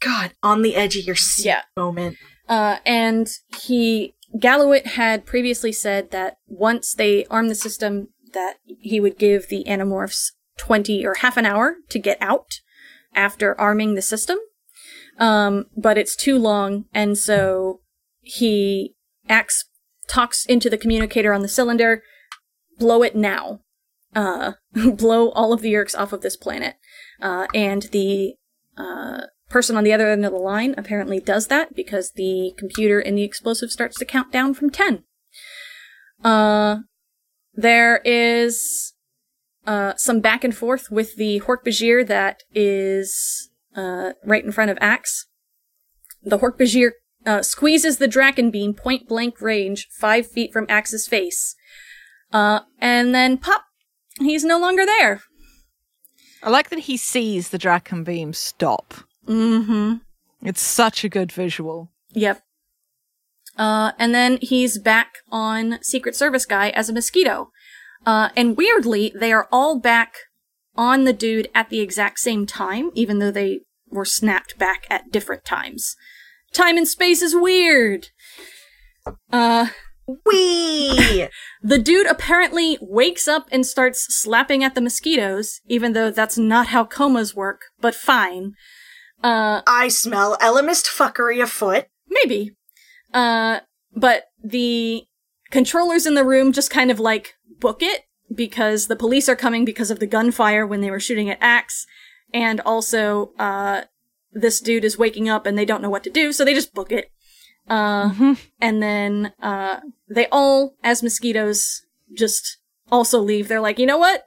[0.00, 1.62] God, on the edge of your seat Yeah.
[1.76, 2.16] moment.
[2.48, 3.28] Uh, and
[3.62, 9.48] he, Gallowit had previously said that once they arm the system, that he would give
[9.48, 12.60] the Animorphs 20 or half an hour to get out
[13.14, 14.38] after arming the system.
[15.18, 17.80] Um, but it's too long, and so
[18.20, 18.94] he
[19.28, 19.64] acts,
[20.06, 22.02] talks into the communicator on the cylinder,
[22.78, 23.60] blow it now.
[24.14, 26.76] Uh, blow all of the Yeerks off of this planet.
[27.20, 28.34] Uh, and the,
[28.76, 33.00] uh, person on the other end of the line apparently does that because the computer
[33.00, 35.04] in the explosive starts to count down from 10.
[36.22, 36.78] Uh,
[37.58, 38.92] there is,
[39.66, 44.78] uh, some back and forth with the Hork-Bajir that is, uh, right in front of
[44.80, 45.26] Ax.
[46.22, 46.90] The Hork-Bajir,
[47.26, 51.56] uh, squeezes the Dracon Beam point blank range five feet from Ax's face.
[52.32, 53.64] Uh, and then pop!
[54.20, 55.22] He's no longer there.
[56.42, 58.94] I like that he sees the Dracon beam stop.
[59.26, 59.96] Mm-hmm.
[60.42, 61.90] It's such a good visual.
[62.12, 62.40] Yep.
[63.58, 67.50] Uh, and then he's back on Secret Service guy as a mosquito.
[68.06, 70.14] Uh, and weirdly, they are all back
[70.76, 75.10] on the dude at the exact same time, even though they were snapped back at
[75.10, 75.96] different times.
[76.52, 78.08] Time and space is weird.
[79.32, 79.68] Uh,
[80.24, 81.28] Wee!
[81.62, 86.68] the dude apparently wakes up and starts slapping at the mosquitoes, even though that's not
[86.68, 88.54] how comas work, but fine.
[89.22, 91.86] Uh, I smell Ellimist fuckery afoot.
[92.08, 92.52] Maybe.
[93.12, 93.60] Uh,
[93.94, 95.04] but the
[95.50, 98.02] controllers in the room just kind of like book it
[98.34, 101.86] because the police are coming because of the gunfire when they were shooting at Ax,
[102.34, 103.82] and also uh,
[104.32, 106.74] this dude is waking up and they don't know what to do, so they just
[106.74, 107.10] book it.
[107.68, 111.82] Uh, And then uh, they all, as mosquitoes,
[112.16, 112.58] just
[112.90, 113.48] also leave.
[113.48, 114.26] They're like, you know what?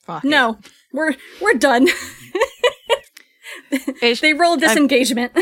[0.00, 0.28] Fuck it.
[0.28, 0.58] No,
[0.92, 1.88] we're we're done.
[4.00, 5.32] They roll disengagement.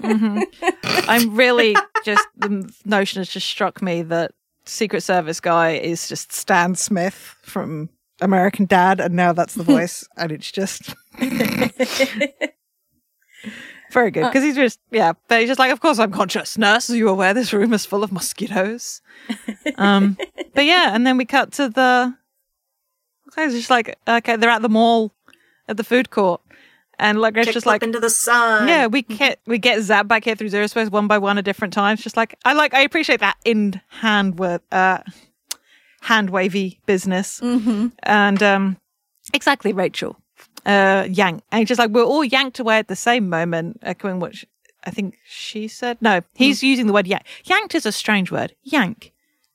[0.02, 4.32] I'm really just the notion has just struck me that
[4.64, 10.06] Secret Service guy is just Stan Smith from American Dad, and now that's the voice,
[10.16, 10.94] and it's just
[13.90, 16.90] very good because he's just yeah, but he's just like, of course I'm conscious, nurse.
[16.90, 19.00] Are you aware this room is full of mosquitoes?
[19.76, 20.16] um,
[20.54, 22.14] but yeah, and then we cut to the.
[23.36, 25.12] It's just like okay, they're at the mall,
[25.68, 26.40] at the food court,
[26.98, 28.68] and like it's just like into the sun.
[28.68, 31.44] yeah, we get we get zapped back here through zero space one by one at
[31.44, 32.02] different times.
[32.02, 34.98] Just like I like, I appreciate that in hand with uh,
[36.02, 37.88] hand wavy business, mm-hmm.
[38.02, 38.76] and um,
[39.32, 40.16] exactly Rachel,
[40.66, 44.36] uh, yank, and just like we're all yanked away at the same moment, echoing what
[44.36, 44.44] sh-
[44.84, 45.98] I think she said.
[46.00, 47.24] No, he's using the word yank.
[47.44, 48.54] Yanked is a strange word.
[48.62, 49.12] Yank,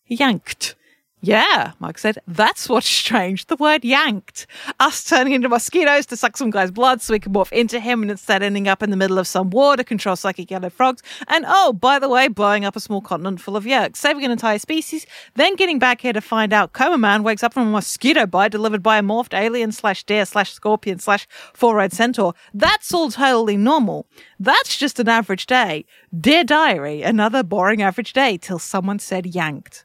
[0.08, 0.76] yanked.
[1.22, 3.48] Yeah, Mark said, that's what's strange.
[3.48, 4.48] The word yanked.
[4.80, 8.02] Us turning into mosquitoes to suck some guy's blood so we can morph into him
[8.02, 11.04] and instead ending up in the middle of some war to control psychic yellow frogs.
[11.28, 14.32] And oh, by the way, blowing up a small continent full of yeerks, saving an
[14.32, 15.06] entire species,
[15.36, 18.54] then getting back here to find out Coma Man wakes up from a mosquito bite
[18.54, 22.34] delivered by a morphed alien slash deer slash scorpion slash four-eyed centaur.
[22.54, 24.08] That's all totally normal.
[24.40, 25.86] That's just an average day.
[26.18, 29.84] Dear diary, another boring average day till someone said yanked.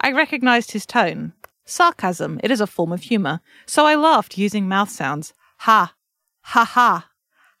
[0.00, 1.32] I recognized his tone.
[1.64, 3.40] Sarcasm, it is a form of humor.
[3.66, 5.34] So I laughed using mouth sounds.
[5.58, 5.94] Ha,
[6.42, 7.08] ha ha,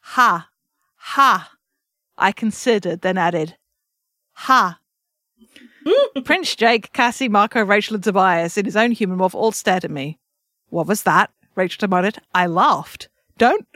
[0.00, 0.48] ha,
[0.96, 1.52] ha.
[2.16, 3.56] I considered, then added,
[4.32, 4.78] ha.
[6.24, 9.90] Prince Jake, Cassie, Marco, Rachel, and Tobias, in his own human morph, all stared at
[9.90, 10.18] me.
[10.68, 11.30] What was that?
[11.54, 12.18] Rachel demanded.
[12.34, 13.08] I laughed.
[13.38, 13.66] Don't,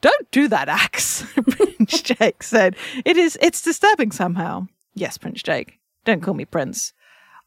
[0.00, 1.24] don't do that, Ax.
[1.50, 2.76] Prince Jake said.
[3.04, 4.66] It is, it's disturbing somehow.
[4.94, 5.78] Yes, Prince Jake.
[6.04, 6.92] Don't call me Prince.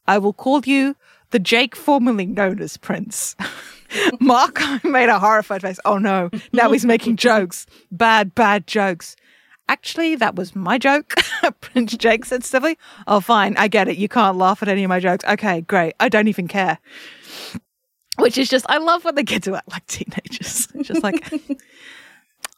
[0.08, 0.96] I will call you
[1.32, 3.36] the Jake formerly known as Prince.
[4.20, 5.80] Mark made a horrified face.
[5.86, 7.66] Oh no, now he's making jokes.
[7.92, 9.16] Bad, bad jokes.
[9.68, 11.16] Actually, that was my joke.
[11.62, 12.78] Prince Jake said stiffly.
[13.08, 13.56] Oh, fine.
[13.58, 13.98] I get it.
[13.98, 15.26] You can't laugh at any of my jokes.
[15.26, 15.96] Okay, great.
[16.00, 16.78] I don't even care.
[18.20, 20.68] Which is just, I love when the kids to act like teenagers.
[20.82, 21.34] just like,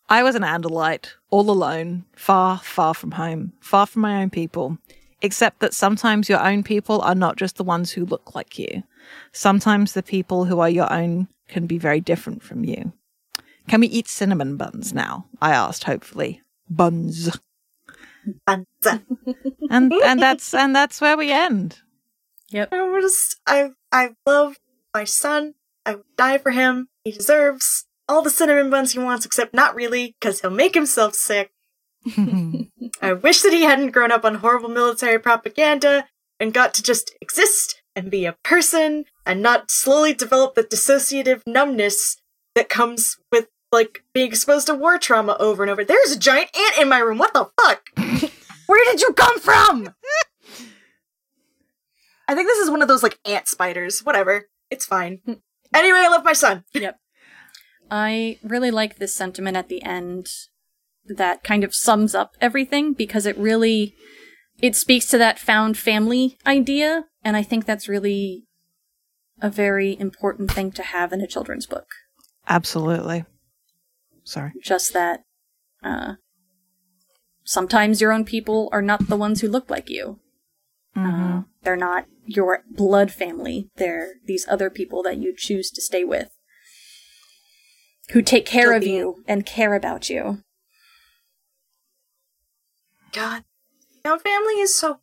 [0.09, 4.77] I was an Andalite, all alone, far, far from home, far from my own people.
[5.21, 8.83] Except that sometimes your own people are not just the ones who look like you.
[9.31, 12.93] Sometimes the people who are your own can be very different from you.
[13.67, 15.25] Can we eat cinnamon buns now?
[15.41, 16.41] I asked, hopefully.
[16.69, 17.37] Buns.
[18.47, 19.03] Banza.
[19.69, 21.81] And and that's and that's where we end.
[22.49, 22.69] Yep.
[22.71, 24.55] I just, I, I love
[24.93, 25.55] my son.
[25.85, 26.87] I would die for him.
[27.03, 31.13] He deserves all the cinnamon buns he wants, except not really, because he'll make himself
[31.15, 31.51] sick.
[33.01, 36.07] I wish that he hadn't grown up on horrible military propaganda
[36.39, 41.41] and got to just exist and be a person and not slowly develop the dissociative
[41.47, 42.17] numbness
[42.55, 45.83] that comes with like being exposed to war trauma over and over.
[45.83, 47.17] There's a giant ant in my room.
[47.17, 47.83] What the fuck?
[48.67, 49.93] Where did you come from?
[52.27, 54.01] I think this is one of those like ant spiders.
[54.01, 54.47] Whatever.
[54.69, 55.21] It's fine.
[55.73, 56.63] Anyway, I love my son.
[56.73, 56.99] Yep.
[57.89, 60.27] I really like this sentiment at the end
[61.09, 63.95] that kind of sums up everything because it really
[64.61, 68.45] it speaks to that found family idea and I think that's really
[69.41, 71.87] a very important thing to have in a children's book.
[72.47, 73.25] Absolutely.
[74.23, 74.51] Sorry.
[74.63, 75.23] Just that
[75.83, 76.13] uh
[77.43, 80.19] sometimes your own people are not the ones who look like you.
[80.95, 83.69] Uh, they're not your blood family.
[83.75, 86.29] They're these other people that you choose to stay with.
[88.09, 88.95] Who take care of Guilty.
[88.95, 90.39] you and care about you.
[93.11, 93.43] God.
[94.03, 94.99] Now family is so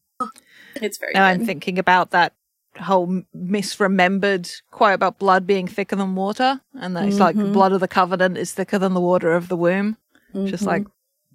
[0.76, 1.40] It's very Now good.
[1.40, 2.34] I'm thinking about that
[2.80, 7.52] whole misremembered quote about blood being thicker than water, and that it's like the mm-hmm.
[7.52, 9.96] blood of the covenant is thicker than the water of the womb,
[10.34, 10.90] just like mm-hmm.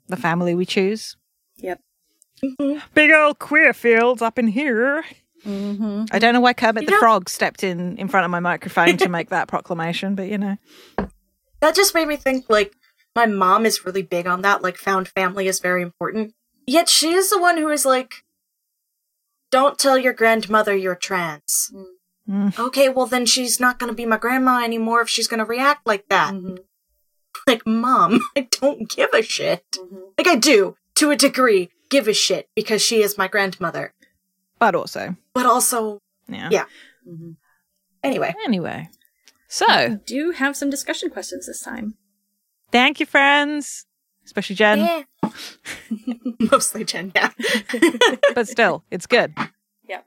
[0.08, 1.16] the family we choose.
[1.58, 1.82] Yep.
[2.44, 2.80] Mm-hmm.
[2.94, 5.04] Big old queer fields up in here.
[5.46, 6.06] Mm-hmm.
[6.12, 8.40] I don't know why Kermit You the know- Frog stepped in in front of my
[8.40, 10.58] microphone to make that proclamation, but you know,
[11.62, 12.76] that just made me think like
[13.16, 16.34] my mom is really big on that like found family is very important
[16.76, 18.12] yet she is the one who is like
[19.52, 21.72] don't tell your grandmother you're trans
[22.30, 22.60] Mm.
[22.60, 25.46] okay well then she's not going to be my grandma anymore if she's going to
[25.56, 26.60] react like that Mhm.
[27.48, 30.14] like mom i don't give a shit Mhm.
[30.16, 33.96] like i do to a degree give a shit because she is my grandmother
[34.60, 36.50] but also, but also yeah.
[36.52, 36.66] Yeah.
[37.08, 37.38] Mhm.
[38.04, 38.36] anyway.
[38.46, 38.90] Anyway,
[39.48, 41.96] so We do have some discussion questions this time.
[42.72, 43.88] thank you, friends,
[44.24, 44.80] especially Jen.
[44.80, 45.04] Yeah.
[46.52, 47.32] Mostly Jen, yeah.
[48.36, 49.34] but still, it's good.
[49.88, 50.02] Yeah.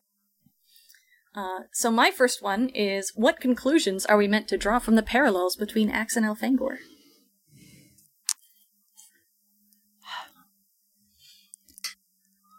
[1.35, 5.03] Uh, so my first one is: What conclusions are we meant to draw from the
[5.03, 6.79] parallels between Ax and Elfangor?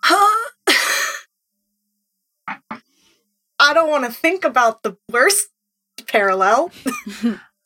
[0.03, 0.49] Huh?
[3.59, 5.47] I don't want to think about the worst
[6.07, 6.71] parallel.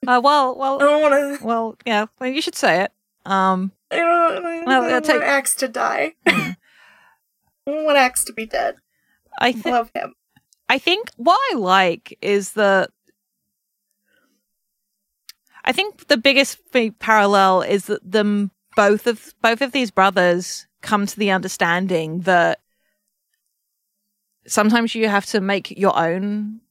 [0.05, 1.45] Uh, well, I well, don't want to.
[1.45, 2.05] well, yeah.
[2.19, 2.91] Well, you should say it.
[3.25, 6.13] Um, I don't, I Well, take- want Ax to die.
[6.25, 6.55] I
[7.65, 8.75] want Ax to be dead.
[9.39, 9.65] I I think.
[9.65, 10.13] love him.
[10.69, 12.89] I think what I like is the.
[15.63, 16.59] I think the biggest
[16.99, 22.59] parallel is that them both of both of these brothers come to the understanding that
[24.45, 26.61] sometimes you have to make your own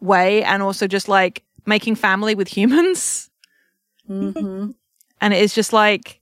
[0.00, 3.30] way, and also just like making family with humans,
[4.08, 4.70] Mm-hmm.
[5.20, 6.20] and it is just like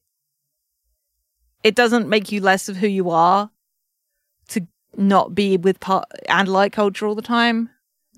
[1.63, 3.51] it doesn't make you less of who you are
[4.49, 7.71] to not be with part and like culture all the time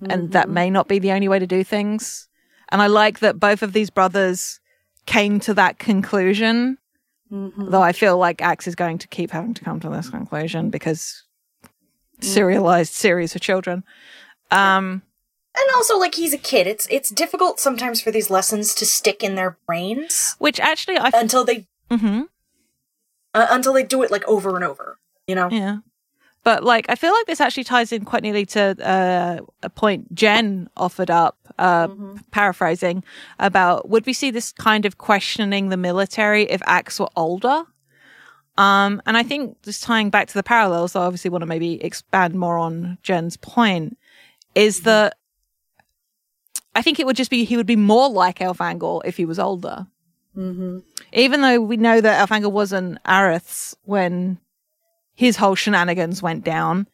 [0.09, 2.29] and that may not be the only way to do things.
[2.71, 4.59] And I like that both of these brothers
[5.07, 6.79] came to that conclusion,
[7.31, 7.71] Mm-hmm.
[7.71, 10.69] though I feel like Ax is going to keep having to come to this conclusion
[10.71, 11.23] because
[12.21, 13.85] serialized series for children.
[14.51, 15.03] Um,
[15.55, 16.67] And also, like he's a kid.
[16.67, 21.11] It's it's difficult sometimes for these lessons to stick in their brains which actually I,
[21.15, 22.29] until they Mhm.
[23.35, 24.99] Uh, until they do it like over and over.
[25.27, 25.49] You know.
[25.51, 25.79] yeah.
[26.45, 30.13] But like, I feel like this actually ties in quite neatly to uh, a point
[30.13, 31.89] Jen offered up, uh,
[32.31, 33.05] paraphrasing
[33.39, 37.65] about would we see this kind of questioning the military if Ax were older?
[38.59, 41.83] Um, and I think just tying back to the parallels, I obviously want to maybe
[41.83, 43.97] expand more on Jen's point,
[44.55, 45.17] is that
[46.75, 49.39] I think it would just be he would be more like Elfangor if he was
[49.39, 49.87] older.
[50.37, 50.79] Mm-hmm.
[51.13, 54.39] Even though we know that Elfangor wasn't Aristh's when
[55.15, 56.87] his whole shenanigans went down,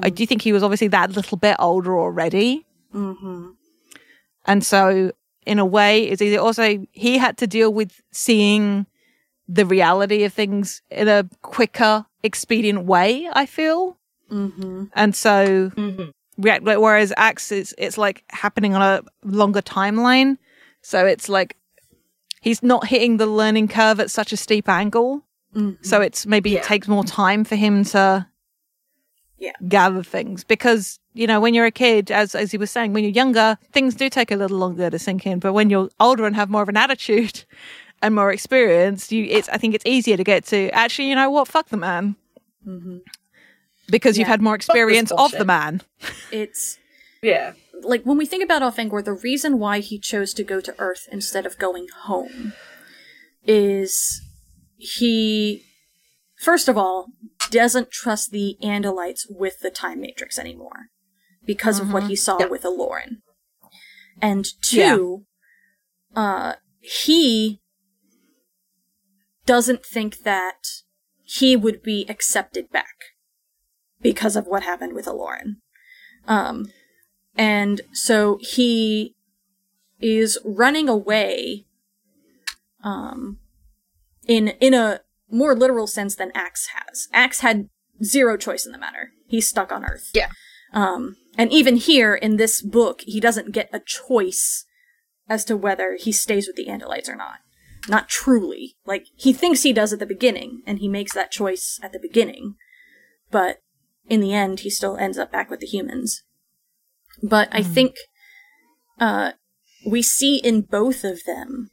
[0.00, 2.66] I do think he was obviously that little bit older already.
[2.94, 3.50] Mm-hmm.
[4.46, 5.12] And so,
[5.46, 8.86] in a way, is either also he had to deal with seeing
[9.48, 13.28] the reality of things in a quicker, expedient way.
[13.32, 13.96] I feel,
[14.30, 14.84] Mm-hmm.
[14.94, 16.10] and so Mhm.
[16.36, 16.64] react.
[16.64, 20.36] Whereas Ax is it's like happening on a longer timeline,
[20.82, 21.56] so it's like
[22.46, 25.22] he's not hitting the learning curve at such a steep angle.
[25.80, 26.58] So it's maybe Yeah.
[26.60, 28.26] it takes more time for him to
[29.38, 29.52] Yeah.
[29.68, 33.02] gather things because you know when you're a kid, as as he was saying, when
[33.04, 35.38] you're younger, things do take a little longer to sink in.
[35.38, 37.36] But when you're older and have more of an attitude
[38.02, 41.30] and more experience, you it's I think it's easier to get to actually you know
[41.30, 42.16] what fuck the man
[42.66, 42.98] Mm-hmm.
[43.88, 45.80] because you've had more experience of the man.
[46.30, 46.78] It's
[47.22, 47.52] Yeah.
[47.82, 51.06] Like when we think about Elfangor, the reason why he chose to go to Earth
[51.10, 52.52] instead of going home
[53.44, 54.20] is
[54.76, 55.62] he,
[56.40, 57.06] first of all,
[57.50, 60.88] doesn't trust the Andalites with the time matrix anymore
[61.44, 62.46] because of what he saw Yeah.
[62.46, 63.20] with Alloran.
[64.20, 65.26] And two,
[66.14, 67.60] uh, he
[69.44, 70.66] doesn't think that
[71.22, 72.96] he would be accepted back
[74.00, 75.56] because of what happened with Alloran.
[76.26, 76.72] Um,
[77.36, 79.14] and so he
[80.00, 81.64] is running away
[82.82, 83.38] um
[84.26, 87.08] in in a more literal sense than Ax has.
[87.12, 87.68] Ax had
[88.02, 89.10] zero choice in the matter.
[89.26, 90.10] He's stuck on Earth.
[90.14, 90.28] Yeah.
[90.72, 94.64] Um and even here in this book, he doesn't get a choice
[95.28, 97.38] as to whether he stays with the Andalites or not.
[97.88, 98.76] Not truly.
[98.84, 101.98] Like he thinks he does at the beginning and he makes that choice at the
[101.98, 102.54] beginning.
[103.30, 103.62] But
[104.08, 106.22] in the end, he still ends up back with the humans.
[107.22, 107.96] But I think
[109.00, 109.32] uh,
[109.86, 111.70] we see in both of them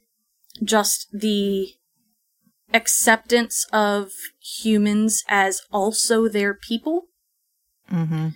[0.62, 1.74] just the
[2.72, 7.06] acceptance of humans as also their people.
[7.90, 8.28] Mm-hmm.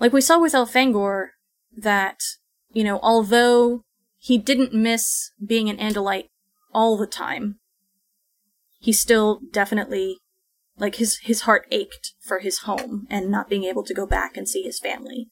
[0.00, 1.28] Like we saw with Elfangor,
[1.76, 2.20] that,
[2.72, 3.82] you know, although
[4.18, 6.28] he didn't miss being an Andalite
[6.72, 7.58] all the time,
[8.78, 10.18] he still definitely,
[10.76, 14.36] like, his, his heart ached for his home and not being able to go back
[14.36, 15.28] and see his family.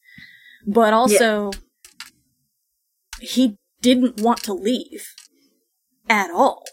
[0.65, 1.51] But also,
[3.19, 5.07] he didn't want to leave
[6.09, 6.63] at all.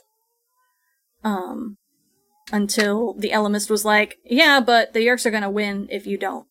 [1.22, 1.76] Um,
[2.52, 6.46] until the Ellimist was like, yeah, but the Yeerks are gonna win if you don't.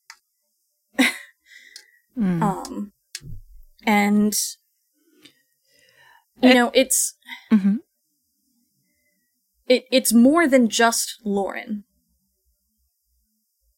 [2.17, 2.41] Mm.
[2.41, 2.91] Um,
[3.85, 4.33] and
[6.41, 7.15] you know, it's
[7.51, 7.79] Mhm.
[9.67, 11.85] it it's more than just Loren.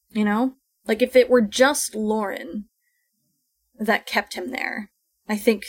[0.09, 0.55] You know,
[0.87, 2.67] Like if it were just Loren
[3.85, 4.89] that kept him there,
[5.27, 5.63] I think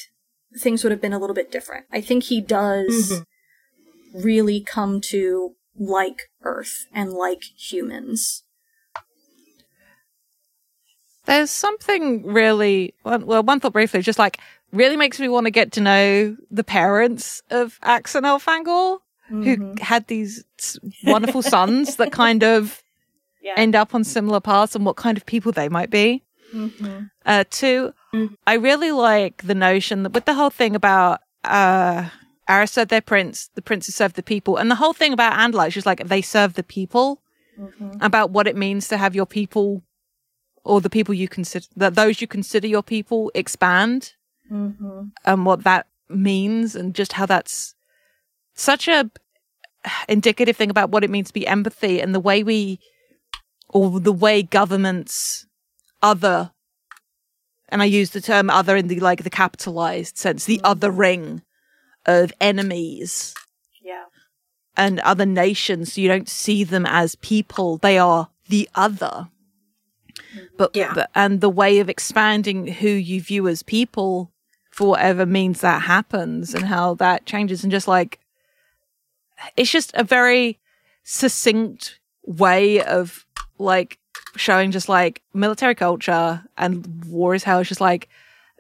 [0.59, 1.87] things would have been a little bit different.
[1.91, 3.13] I think he does
[4.15, 4.25] Mhm.
[4.25, 8.43] really come to like Earth and like humans.
[11.25, 14.39] There's something really well, well, one thought briefly, just like
[14.73, 18.99] really makes me want to get to know the parents of Ax and Elfangor,
[19.29, 19.79] who Mhm.
[19.79, 20.45] had these
[21.05, 22.83] wonderful sons that kind of
[23.41, 23.55] Yeah.
[23.57, 26.23] end up on similar paths and what kind of people they might be.
[26.53, 27.11] Mhm.
[27.25, 28.37] Uh, two, Mhm.
[28.47, 32.09] I really like the notion that with the whole thing about uh,
[32.49, 35.69] Ara served their prince, the princes served the people, and the whole thing about Andalite
[35.69, 37.21] is just like they serve the people,
[37.59, 37.99] Mhm.
[38.01, 39.83] about what it means to have your people
[40.65, 44.13] or the people you consider that those you consider your people expand
[44.51, 45.11] Mhm.
[45.25, 47.75] and what that means and just how that's
[48.55, 49.11] such a
[50.09, 52.79] indicative thing about what it means to be empathy and the way we
[53.69, 55.47] or the way governments
[56.03, 56.53] other
[57.73, 60.63] and I use the term other in the like the capitalized sense, the mm.
[60.65, 61.43] other ring
[62.07, 63.35] of enemies
[63.83, 64.05] Yeah.
[64.77, 65.97] and other nations.
[65.97, 67.79] You don't see them as people.
[67.79, 69.29] They are the other.
[70.35, 70.49] Mm.
[70.59, 70.93] But, Yeah.
[70.95, 74.33] but and the way of expanding who you view as people
[74.71, 78.19] for whatever means that happens and how that changes and just like
[79.57, 80.59] it's just a very
[81.05, 83.27] succinct way of
[83.59, 83.99] like
[84.37, 88.09] showing just like military culture and war is how it's just like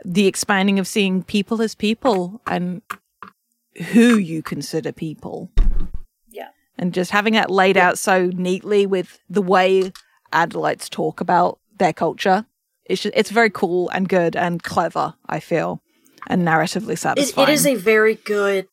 [0.05, 2.83] the expanding of seeing people as people and
[3.93, 5.51] who you consider people.
[6.31, 6.49] Yeah.
[6.77, 9.93] And just having that laid out so neatly with the way
[10.33, 12.47] Andalites talk about their culture.
[12.85, 15.81] It's just, it's very cool and good and clever, I feel,
[16.27, 17.49] and narratively It, satisfying.
[17.49, 18.69] it is a very good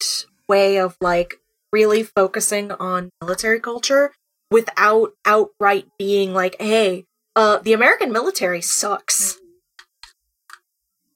[0.48, 1.36] way of like
[1.72, 4.12] really focusing on military culture
[4.52, 9.38] without outright being like, "Hey, uh, the American military sucks."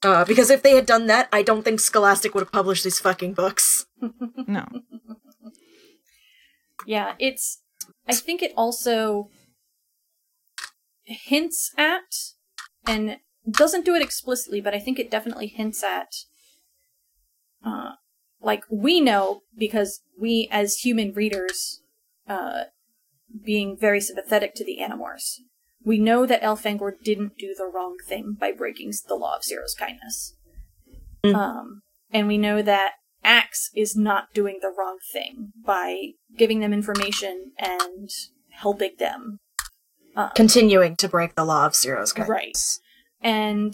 [0.04, 3.00] Uh, because if they had done that, I don't think Scholastic would have published these
[3.00, 3.86] fucking books.
[4.48, 4.66] no.
[6.86, 7.62] Yeah, it's.
[8.08, 9.30] I think it also
[11.06, 12.34] hints at,
[12.86, 13.18] and
[13.50, 16.14] doesn't do it explicitly, but I think it definitely hints at.
[17.66, 17.94] Uh,
[18.42, 21.82] like we know because we, as human readers,
[22.28, 22.64] uh,
[23.44, 25.40] being very sympathetic to the Animorphs,
[25.84, 29.76] we know that Elfangor didn't do the wrong thing by breaking the law of Seerow's
[29.78, 30.36] kindness.
[31.24, 31.36] Mm.
[31.36, 31.82] Um,
[32.12, 37.52] and we know that Ax is not doing the wrong thing by giving them information
[37.58, 38.10] and
[38.52, 39.40] helping them.
[40.16, 42.30] Uh, Continuing to break the law of Seerow's kindness.
[42.30, 42.58] Right.
[43.22, 43.74] and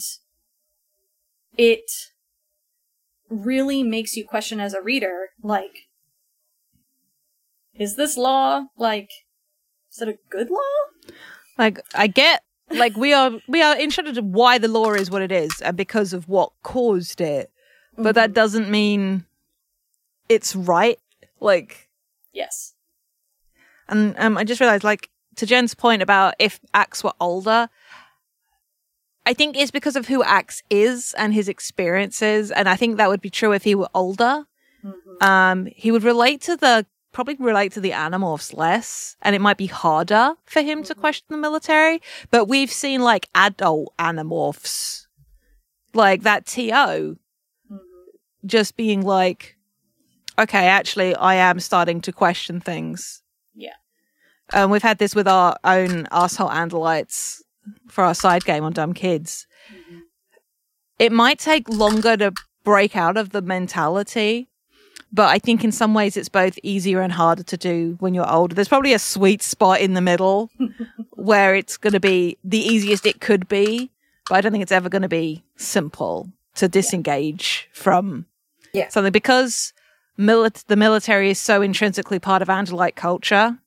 [1.56, 1.90] it
[3.28, 5.88] really makes you question as a reader, like,
[7.74, 9.10] is this law, like,
[9.90, 11.12] is that a good law?
[11.58, 15.22] Like I get like we are we are interested in why the law is what
[15.22, 17.50] it is and because of what caused it.
[17.98, 19.26] But that doesn't mean
[20.28, 20.98] it's right.
[21.40, 21.88] Like
[22.32, 22.74] Yes.
[23.88, 27.68] and um I just realized like to Jen's point about if Ax were older,
[29.26, 33.08] I think it's because of who Ax is and his experiences, and I think that
[33.08, 34.46] would be true if he were older.
[34.84, 35.22] Mhm.
[35.22, 39.56] Um, he would relate to the probably relate to the animorphs less, and it might
[39.56, 41.00] be harder for him to Mhm.
[41.00, 42.00] question the military.
[42.30, 45.06] But we've seen like adult animorphs,
[45.92, 47.18] like that To,
[47.70, 47.78] Mhm.
[48.46, 49.56] just being like,
[50.38, 53.22] okay, actually, I am starting to question things.
[53.54, 53.74] Yeah.
[54.52, 57.42] Um, we've had this with our own asshole Andalites
[57.88, 59.46] for our side game on Dumb Kids.
[59.70, 60.00] Mhm.
[60.98, 62.32] It might take longer to
[62.64, 64.48] break out of the mentality,
[65.12, 68.30] but I think in some ways it's both easier and harder to do when you're
[68.30, 68.54] older.
[68.54, 70.50] There's probably a sweet spot in the middle
[71.12, 73.90] where it's going to be the easiest it could be,
[74.28, 78.26] but I don't think it's ever going to be simple to disengage from
[78.72, 78.88] Yeah.
[78.88, 79.72] something because
[80.18, 83.58] mili- the military is so intrinsically part of Andalite culture.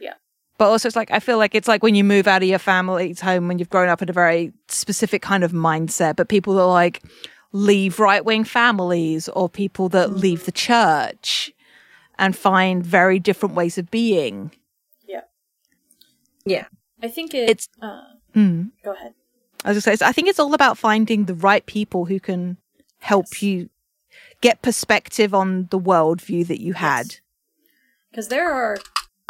[0.00, 0.14] Yeah.
[0.58, 2.58] But also, it's like, I feel like it's like when you move out of your
[2.58, 6.58] family's home when you've grown up in a very specific kind of mindset, but people
[6.60, 7.02] are like
[7.54, 11.52] leave right wing families or people that leave the church
[12.18, 14.50] and find very different ways of being.
[15.06, 15.20] Yeah.
[16.44, 16.66] Yeah.
[17.00, 17.48] I think it.
[17.48, 18.00] It's- Uh,
[18.34, 18.72] Mm.
[18.82, 19.14] go ahead.
[19.64, 22.56] I was gonna say, I think it's all about finding the right people who can
[22.98, 23.42] help Yes.
[23.42, 23.70] you
[24.40, 27.20] get perspective on the worldview that you had.
[28.10, 28.78] Because there are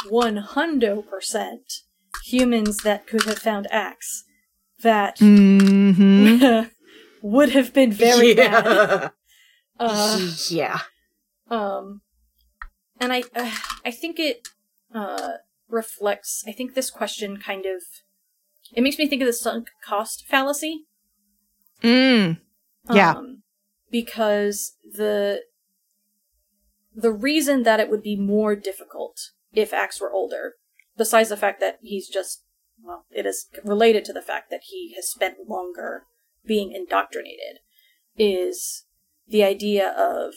[0.09, 1.81] 100%
[2.23, 4.23] humans that could have found Ax
[4.81, 6.31] that hmm
[7.25, 8.65] would have been very bad.
[8.65, 9.09] yeah.
[9.77, 10.79] Uh, yeah.
[11.51, 11.99] um,
[12.97, 13.51] and I, uh,
[13.83, 14.47] I think it
[14.93, 15.33] uh,
[15.67, 16.45] reflects.
[16.47, 17.81] I think this question kind of
[18.73, 20.85] it makes me think of the sunk cost fallacy.
[21.83, 22.39] Mm.
[22.89, 23.15] Yeah.
[23.15, 23.43] Um,
[23.91, 25.41] because the
[26.95, 30.53] the reason that it would be more difficult if Ax were older,
[30.95, 32.43] besides the fact that he's just
[32.81, 36.03] well, it is related to the fact that he has spent longer
[36.45, 37.59] being indoctrinated,
[38.17, 38.85] is
[39.27, 40.33] the idea of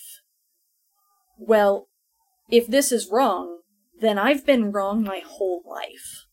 [1.38, 1.88] well,
[2.50, 3.60] if this is wrong,
[4.00, 6.26] then I've been wrong my whole life.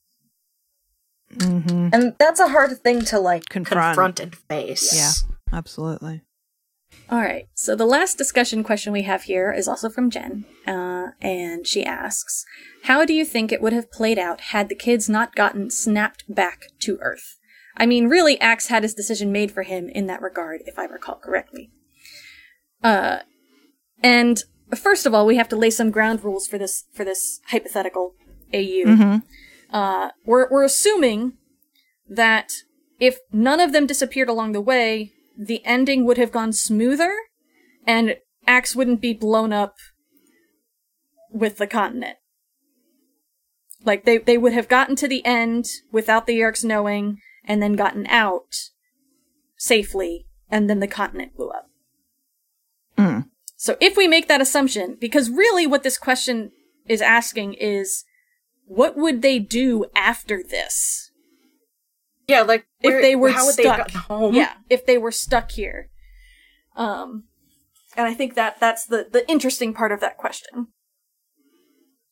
[1.42, 3.96] hmm And that's a hard thing to like Confront.
[3.96, 4.96] confront, and face.
[4.96, 5.12] Yeah.
[5.56, 6.22] Absolutely.
[7.10, 7.48] All right.
[7.54, 11.86] So the last discussion question we have here is also from Jen, uh, and she
[11.86, 12.46] asks,
[12.84, 16.24] "How do you think it would have played out had the kids not gotten snapped
[16.34, 17.38] back to Earth?"
[17.78, 20.86] I mean, really, Ax had his decision made for him in that regard, if I
[20.86, 21.72] recall correctly.
[22.84, 23.20] Uh,
[24.02, 24.44] and
[24.76, 28.16] first of all, we have to lay some ground rules for this for this hypothetical
[28.54, 28.84] AU.
[28.86, 29.18] hmm
[29.72, 31.34] Uh, we're we're assuming
[32.08, 32.52] that
[33.00, 37.14] if none of them disappeared along the way, the ending would have gone smoother,
[37.86, 38.18] and
[38.48, 39.76] Ax wouldn't be blown up
[41.32, 42.18] with the continent.
[43.84, 47.74] Like they they would have gotten to the end without the Yeerks knowing, and then
[47.74, 48.70] gotten out
[49.58, 51.70] safely, and then the continent blew up.
[52.98, 53.30] Mm.
[53.56, 56.52] So if we make that assumption, because really what this question
[56.86, 58.04] is asking is,
[58.66, 61.12] what would they do after this?
[62.28, 63.64] Yeah, like If they were how would stuck.
[63.64, 64.36] they have gotten home?
[64.36, 65.90] Yeah, if they were stuck here.
[66.76, 67.26] Um,
[67.96, 70.68] and I think that that's the, the interesting part of that question.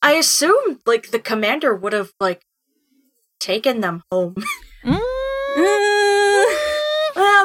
[0.02, 2.46] I assume like the commander would have like
[3.40, 4.36] taken them home.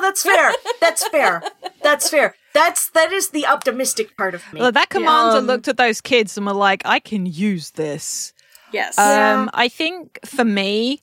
[0.09, 0.53] Well, that's fair.
[0.81, 1.43] That's fair.
[1.83, 2.35] That's fair.
[2.55, 4.61] That's that is the optimistic part of me.
[4.61, 8.33] Well, that commander Um, looked at those kids and were like, I can use this.
[8.73, 8.95] yes.
[8.99, 9.35] Yeah.
[9.41, 11.03] Um, I think for me,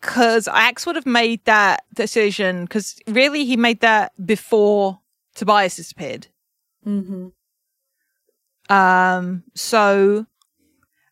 [0.00, 5.00] because Ax would have made that decision, because really he made that before
[5.34, 6.26] Tobias disappeared.
[6.86, 7.28] mm-hmm.
[8.68, 10.26] Um, so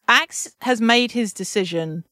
[0.09, 2.05] Ax has made his decision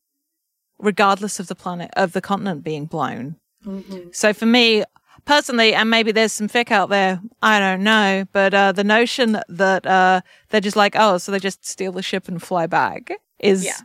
[0.79, 3.37] regardless of the planet, of the continent being blown.
[3.65, 4.11] Mm-hmm.
[4.13, 4.85] So for me,
[5.29, 9.39] personally, and maybe there's some fic out there, I don't know, but uh, the notion
[9.49, 13.11] that uh, they're just like, oh, so they just steal the ship and fly back
[13.39, 13.77] is Yeah.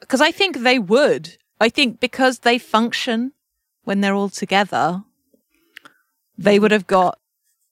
[0.00, 1.36] because I think they would.
[1.60, 3.32] I think because they function
[3.84, 5.04] when they're all together,
[6.38, 7.18] they would have got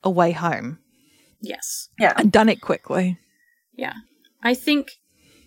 [0.05, 0.79] a way home
[1.41, 1.89] Yes.
[1.99, 2.13] yeah.
[2.19, 3.19] and done it quickly.
[3.75, 3.95] Yeah.
[4.43, 4.91] I think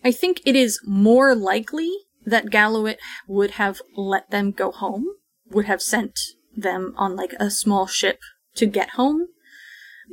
[0.03, 1.91] I think it is more likely
[2.25, 2.97] that Gallowit
[3.27, 5.05] would have let them go home,
[5.51, 6.19] would have sent
[6.55, 8.19] them on like a small ship
[8.55, 9.27] to get home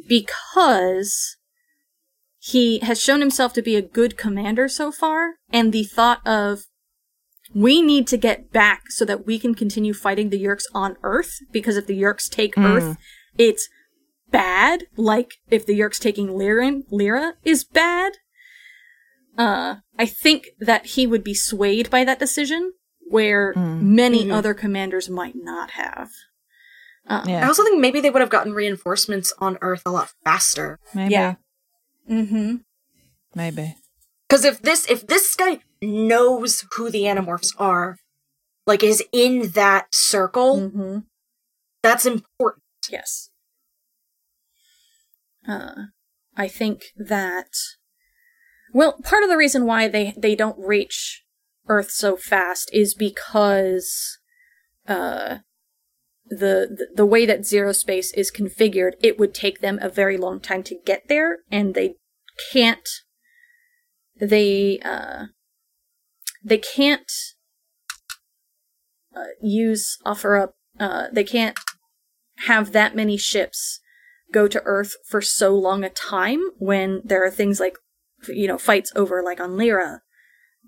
[0.07, 1.37] because
[2.39, 6.61] he has shown himself to be a good commander so far and the thought of
[7.55, 11.39] we need to get back so that we can continue fighting the Yeerks on Earth
[11.51, 12.97] because if the Yeerks take Earth,
[13.39, 13.69] it's
[14.31, 14.85] bad.
[14.97, 18.13] Like if the Yeerks taking Leera, Leera is bad.
[19.39, 22.73] Uh, I think that he would be swayed by that decision,
[23.09, 24.33] where many Mhm.
[24.35, 26.11] other commanders might not have.
[27.09, 30.79] Uh, I also think maybe they would have gotten reinforcements on Earth a lot faster.
[30.95, 31.35] maybe, Yeah.
[32.09, 32.57] Mm-hmm.
[33.35, 33.77] maybe.
[34.29, 37.97] Because if this if this guy knows who the Animorphs are,
[38.67, 40.99] like is in that circle, Mm-hmm.
[41.83, 42.63] that's important.
[42.91, 43.31] Yes.
[45.49, 45.87] Uh,
[46.37, 47.49] I think that.
[48.75, 51.25] Well, part of the reason why they they don't reach
[51.69, 54.19] Earth so fast is because,
[54.87, 55.39] uh,
[56.29, 60.41] the, the way that zero space is configured, it would take them a very long
[60.41, 61.95] time to get there, and they
[62.53, 62.89] can't.
[64.21, 65.27] They uh,
[66.45, 67.11] they can't
[69.15, 70.55] uh, use offer up.
[70.79, 71.59] Uh, they can't
[72.47, 73.81] have that many ships
[74.33, 77.77] go to Earth for so long a time when there are things like,
[78.29, 80.01] you know, fights over like on Leera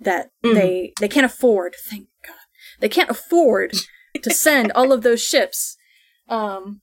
[0.00, 0.54] that Mhm.
[0.54, 1.74] they they can't afford.
[1.84, 2.36] Thank God,
[2.80, 3.74] they can't afford
[4.22, 5.76] to send all of those ships,
[6.28, 6.80] um,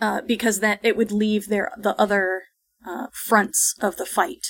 [0.00, 2.44] uh, because that it would leave their the other
[2.86, 4.46] uh, fronts of the fight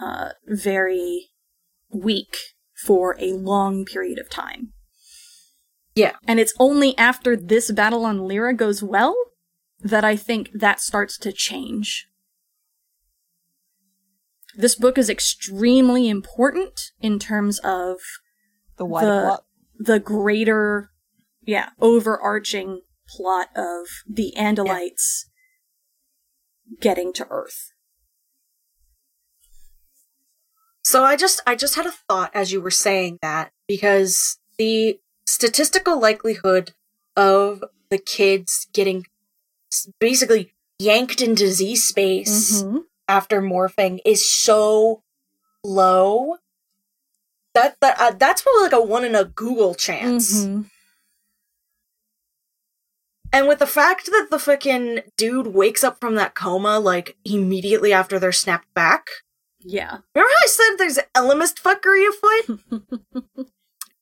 [0.00, 1.30] uh, very
[1.90, 2.36] weak
[2.84, 4.72] for a long period of time.
[5.94, 6.12] Yeah.
[6.26, 9.16] And it's only after this battle on Leera goes well
[9.80, 12.08] that I think that starts to change.
[14.56, 17.98] This book is extremely important in terms of
[18.76, 19.44] The wider The- plot.
[19.84, 20.90] The greater,
[21.42, 25.26] yeah, overarching plot of the Andalites
[26.80, 27.72] getting to Earth.
[30.82, 35.00] So I just I just had a thought as you were saying that because the
[35.26, 36.72] statistical likelihood
[37.16, 39.06] of the kids getting
[39.98, 42.84] basically yanked into Z space Mhm.
[43.08, 45.02] after morphing is so
[45.62, 46.36] low
[47.54, 50.44] that that uh, that's probably like a one in a googol chance.
[50.44, 50.66] Mhm.
[53.32, 57.92] And with the fact that the fucking dude wakes up from that coma like immediately
[57.92, 59.08] after they're snapped back,
[59.60, 59.98] Yeah.
[60.14, 62.60] remember how I said there's Ellimist fuckery afoot?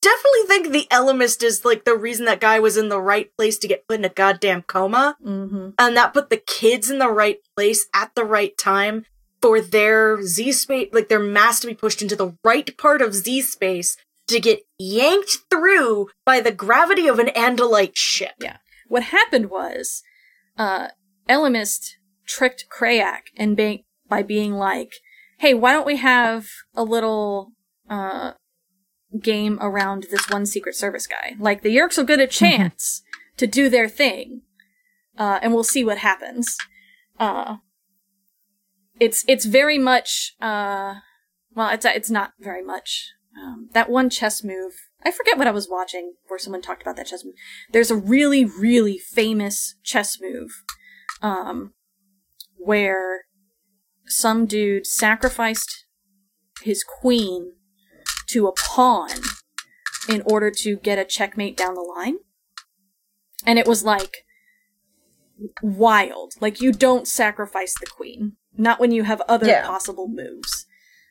[0.01, 3.57] Definitely think the Ellimist is like the reason that guy was in the right place
[3.59, 5.15] to get put in a goddamn coma.
[5.23, 9.05] hmm and that put the kids in the right place at the right time
[9.43, 13.13] for their Z space, like their mass to be pushed into the right part of
[13.13, 18.35] Z space to get yanked through by the gravity of an Andalite ship.
[18.39, 18.57] Yeah.
[18.87, 20.01] What happened was,
[20.57, 20.87] uh,
[21.27, 24.93] Ellimist tricked Crayak and be- by being like,
[25.39, 27.51] "Hey, why don't we have a little
[27.89, 28.35] uh
[29.19, 31.35] game around this one Secret Service guy?
[31.37, 33.03] Like the Yeerks will get a chance
[33.35, 34.43] to do their thing,
[35.17, 36.57] uh, and we'll see what happens."
[37.19, 37.57] Uh,
[39.03, 40.95] it's it's very much uh,
[41.53, 43.11] well, it's it's not very much.
[43.41, 44.73] Um, that one chess move,
[45.03, 47.35] I forget what I was watching where someone talked about that chess move
[47.71, 50.63] there's a really really famous chess move
[51.21, 51.73] um
[52.57, 53.25] where
[54.05, 55.85] some dude sacrificed
[56.61, 57.53] his queen
[58.29, 59.09] to a pawn
[60.07, 62.17] in order to get a checkmate down the line
[63.45, 64.25] and it was like
[65.61, 69.65] wild like you don't sacrifice the queen not when you have other Yeah.
[69.65, 70.65] possible moves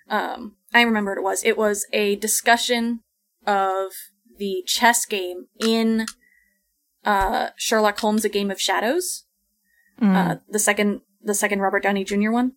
[0.09, 3.01] um i remember what it was it was a discussion
[3.47, 3.93] of
[4.39, 6.07] the chess game in
[7.05, 9.25] uh, Sherlock Holmes: A Game of Shadows,
[10.01, 10.15] Mm.
[10.17, 12.31] uh, the second the second Robert Downey Jr.
[12.31, 12.53] one,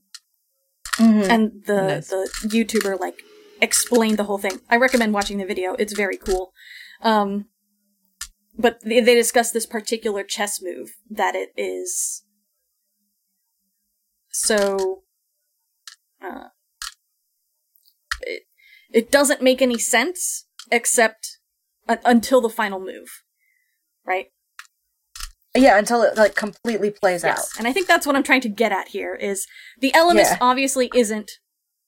[0.99, 1.29] Mhm.
[1.29, 2.09] and the Nice.
[2.09, 3.21] the YouTuber like
[3.61, 4.61] explained the whole thing.
[4.69, 6.53] I recommend watching the video; it's very cool.
[7.01, 7.47] Um,
[8.57, 12.23] but they, they discuss this particular chess move that it is
[14.31, 15.03] so.
[16.23, 16.49] Uh,
[18.21, 18.43] it,
[18.91, 21.37] it doesn't make any sense except
[21.87, 23.23] un- until the final move,
[24.05, 24.27] right?
[25.55, 27.45] Yeah, until it like completely plays out.
[27.57, 29.47] And I think that's what I'm trying to get at here is
[29.79, 30.37] the Ellimist Yeah.
[30.41, 31.31] obviously isn't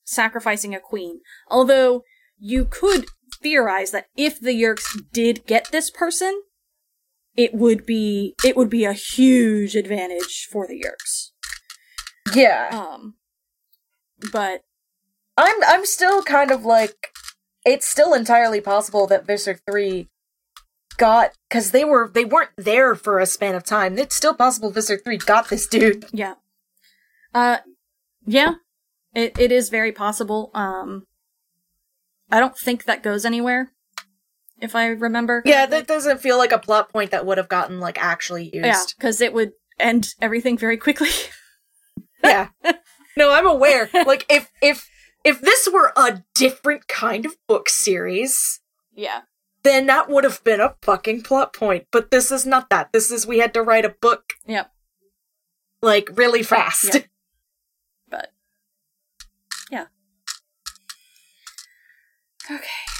[0.06, 1.20] sacrificing a queen.
[1.50, 2.04] Although
[2.40, 3.08] you could
[3.42, 6.44] theorize that if the Yeerks did get this person,
[7.38, 11.30] it would be it would be a huge advantage for the Yeerks.
[12.36, 12.68] Yeah.
[12.72, 13.14] Um
[14.32, 14.64] but
[15.38, 17.14] I'm I'm still kind of like
[17.64, 20.10] it's still entirely possible that Visser 3
[20.98, 24.00] got cuz they were they weren't there for a span of time.
[24.00, 26.06] It's still possible Visser 3 got this dude.
[26.12, 26.36] yeah.
[27.34, 27.60] Uh
[28.26, 28.56] yeah.
[29.14, 30.50] It it is very possible.
[30.56, 31.06] Um
[32.32, 33.72] I don't think that goes anywhere.
[34.60, 35.44] If I remember.
[35.46, 38.56] Yeah, that doesn't feel like a plot point that would have gotten like actually used.
[38.66, 41.10] Yeah, because it would end everything very quickly.
[42.24, 42.50] Yeah.
[43.16, 43.90] no, I'm aware.
[43.94, 44.90] Like if if
[45.24, 48.60] if this were a different kind of book series,
[48.94, 49.22] yeah.
[49.64, 51.86] then that would have been a fucking plot point.
[51.92, 52.92] But this is not that.
[52.92, 54.70] This is we had to write a book Yep.
[55.82, 56.96] like really fast.
[56.96, 57.06] Yep.
[58.10, 58.34] But
[59.72, 59.86] yeah.
[62.50, 62.97] Okay.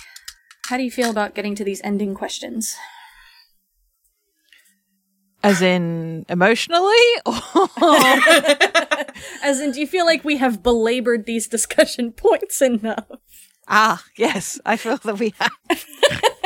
[0.68, 2.76] How do you feel about getting to these ending questions?
[5.44, 6.96] As in emotionally?
[9.44, 13.06] As in, do you feel like we have belabored these discussion points enough?
[13.70, 15.52] ah, yes, I feel that we have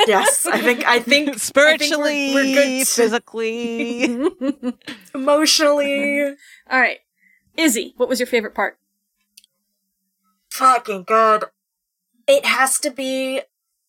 [0.08, 2.88] yes, I think I think spiritually, we're good.
[2.88, 4.04] physically.
[5.16, 6.36] emotionally.
[6.70, 7.00] All right.
[7.58, 8.78] Izzy, what was your favorite part?
[10.50, 11.46] Fucking god.
[12.28, 13.42] It has to be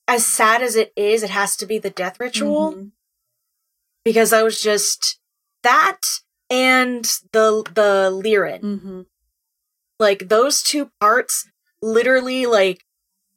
[0.09, 2.75] as sad as it is, it has to be the death ritual.
[2.75, 2.91] Mhm.
[4.05, 5.19] Because I was just
[5.63, 6.01] that
[6.51, 8.61] and the the Leeran.
[8.61, 9.07] Mhm.
[9.99, 11.49] Like those two parts
[11.81, 12.85] literally like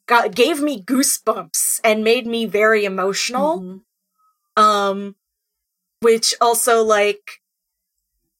[0.07, 3.81] got gave me goosebumps and made me very emotional.
[4.57, 4.61] Mhm.
[4.61, 5.15] Um
[6.01, 7.41] which also like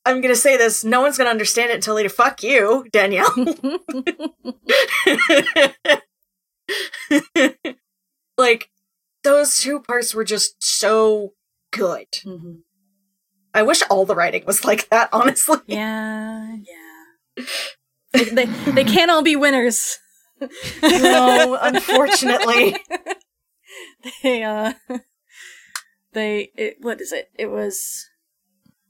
[0.08, 2.10] I'm gonna say this, no one's gonna understand it until later.
[2.10, 3.34] Fuck you, Danielle.
[8.38, 8.70] like
[9.24, 11.34] those two parts were just so
[11.72, 12.08] good.
[12.26, 12.60] Mhm.
[13.54, 15.58] I wish all the writing was like that, honestly.
[15.68, 16.58] Yeah,
[17.38, 17.46] yeah.
[18.12, 19.98] They, they, they can't all be winners.
[20.84, 22.76] no, unfortunately.
[24.24, 24.74] they uh
[26.14, 28.06] they it, what is it it was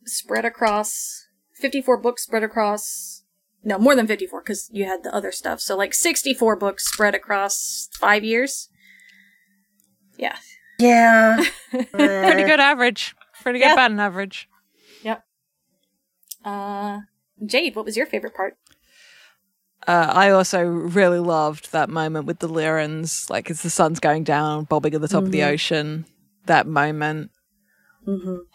[0.05, 1.25] spread across
[1.55, 3.23] 54 books spread across
[3.63, 7.15] no more than 54 because you had the other stuff so like 64 books spread
[7.15, 8.69] across five years
[10.17, 10.35] yeah
[10.79, 11.41] Yeah.
[11.71, 13.15] Pretty good average.
[13.41, 13.75] Pretty good Yeah.
[13.75, 14.49] batting average.
[15.03, 15.23] Yep.
[16.43, 16.99] Uh,
[17.45, 18.57] Jade, what was your favorite part?
[19.87, 24.23] Uh, I also really loved that moment with the Leerans, like as the sun's going
[24.23, 26.05] down, bobbing at the top of the ocean.
[26.45, 27.31] That moment.
[28.07, 28.35] Mm-hmm.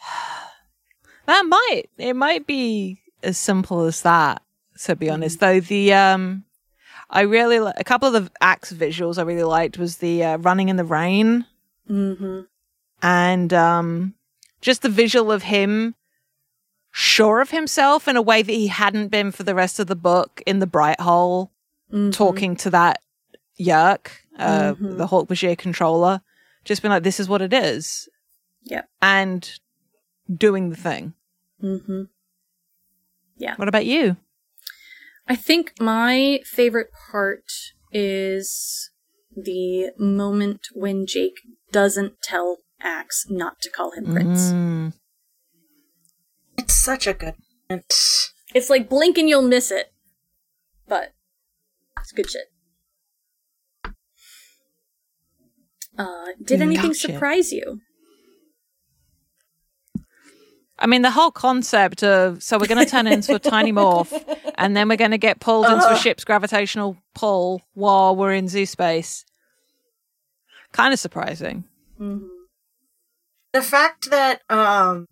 [1.27, 4.43] That might it might be as simple as that.
[4.87, 6.45] To be honest, though, the um,
[7.13, 10.37] I really li- a couple of the acts visuals I really liked was the uh,
[10.39, 11.47] running in the rain
[11.91, 12.43] Mm-hmm.
[13.03, 14.15] and um,
[14.61, 15.97] just the visual of him
[16.93, 19.97] sure of himself in a way that he hadn't been for the rest of the
[19.97, 21.51] book in the bright hole
[21.93, 22.11] Mm-hmm.
[22.11, 23.01] talking to that
[23.59, 24.97] yeerk uh, Mhm.
[24.99, 26.21] the Hork-Bajir controller
[26.65, 28.09] just been like this is what it is
[28.65, 28.89] Yep.
[29.03, 29.59] and
[30.33, 31.15] doing the thing
[31.61, 32.03] Mm-hmm.
[33.57, 34.17] what about you
[35.31, 37.45] I think my favorite part
[37.93, 38.91] is
[39.37, 41.39] the moment when Jake
[41.71, 44.51] doesn't tell Ax not to call him Prince.
[44.51, 44.93] Mm.
[46.59, 47.37] It's such a good
[47.69, 47.95] moment.
[48.57, 49.93] It's like blink and you'll miss it,
[50.89, 51.13] but
[52.01, 52.47] it's good shit.
[55.97, 57.13] Uh, did anything Gotcha.
[57.13, 57.79] surprise you?
[60.81, 64.13] I mean, the whole concept of so we're going to turn into a tiny morph,
[64.57, 68.49] and then we're going to get pulled into a ship's gravitational pull while we're in
[68.49, 69.25] Z space.
[70.73, 71.65] Kind of surprising.
[72.01, 72.27] Mm-hmm.
[73.53, 75.07] The fact that um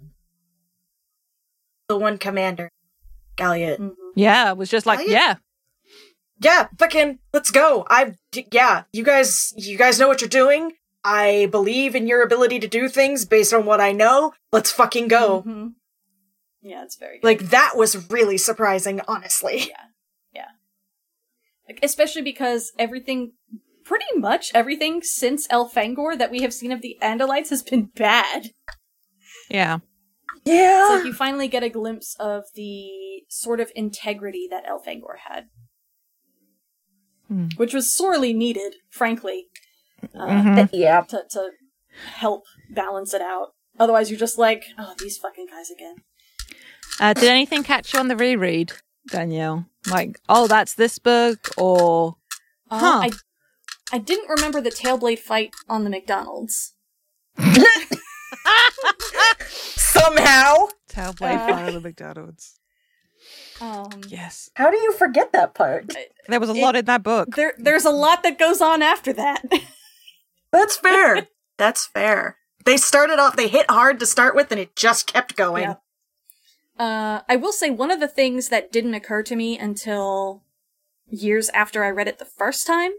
[1.89, 2.71] the one commander,
[3.37, 3.95] Galliot.
[4.15, 5.13] Yeah, was just like, yeah.
[5.13, 5.35] yeah,
[6.41, 7.85] Yeah, fucking let's go.
[7.91, 8.15] I
[8.53, 10.73] yeah, you guys you guys know what you're doing.
[11.05, 14.33] I believe in your ability to do things based on what I know.
[14.53, 15.43] Let's fucking go.
[15.43, 15.75] Mhm.
[16.61, 17.27] Yeah, it's very good.
[17.27, 19.59] Like that was really surprising, honestly.
[19.69, 19.85] Yeah.
[20.33, 20.49] Yeah.
[21.69, 23.33] Like, especially because everything,
[23.85, 28.51] pretty much everything since Elfangor that we have seen of the Andalites has been bad.
[29.49, 29.79] yeah.
[30.45, 30.89] It's Yeah.
[30.97, 32.89] like you finally get a glimpse of the
[33.29, 35.49] sort of integrity that Elfangor had.
[37.29, 37.49] Hmm.
[37.57, 39.49] Which was sorely needed, frankly,
[40.15, 40.69] uh, Mhm.
[40.73, 41.01] yeah.
[41.03, 41.51] to, to
[42.17, 43.55] help balance it out.
[43.79, 45.97] Otherwise, you're just like, oh, these fucking guys again.
[47.01, 48.73] Uh, did anything catch you on the reread,
[49.11, 49.67] Danielle?
[49.91, 52.17] Like, oh, that's this book, or
[52.71, 52.99] Uh, Huh.
[53.05, 53.11] I,
[53.93, 56.75] I didn't remember the Tailblade fight on the McDonald's.
[59.49, 60.69] Somehow.
[60.91, 61.47] Tailblade Uh.
[61.49, 62.59] Fire of the McDonald's.
[63.61, 65.93] Um, Yes, How do you forget that part?
[66.29, 67.35] there was a It- lot in that book.
[67.37, 69.43] there, there's a lot that goes on after that.
[70.53, 71.29] That's fair.
[71.57, 72.37] That's fair.
[72.65, 75.63] They started off they hit hard to start with and it just kept going.
[75.63, 75.75] Yeah.
[76.79, 80.45] Uh, I will say one of the things that didn't occur to me until
[81.11, 82.93] years after I read it the first time,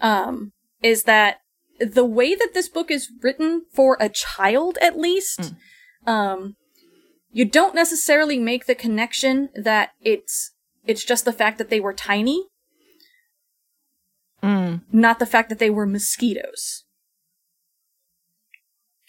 [0.00, 0.52] um,
[0.82, 1.40] is that
[1.80, 5.54] the way that this book is written for a child, at least,
[6.06, 6.56] um,
[7.30, 10.52] you don't necessarily make the connection that it's
[10.84, 12.46] it's just the fact that they were tiny,
[14.42, 14.82] Mm.
[14.92, 16.84] not the fact that they were mosquitoes.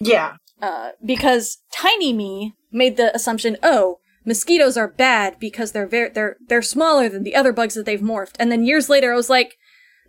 [0.02, 0.36] Yeah.
[0.62, 6.38] uh, because tiny me made the assumption, oh, mosquitoes are bad because they're very they're
[6.48, 8.36] they're smaller than the other bugs that they've morphed.
[8.40, 9.58] And then years later, I was like,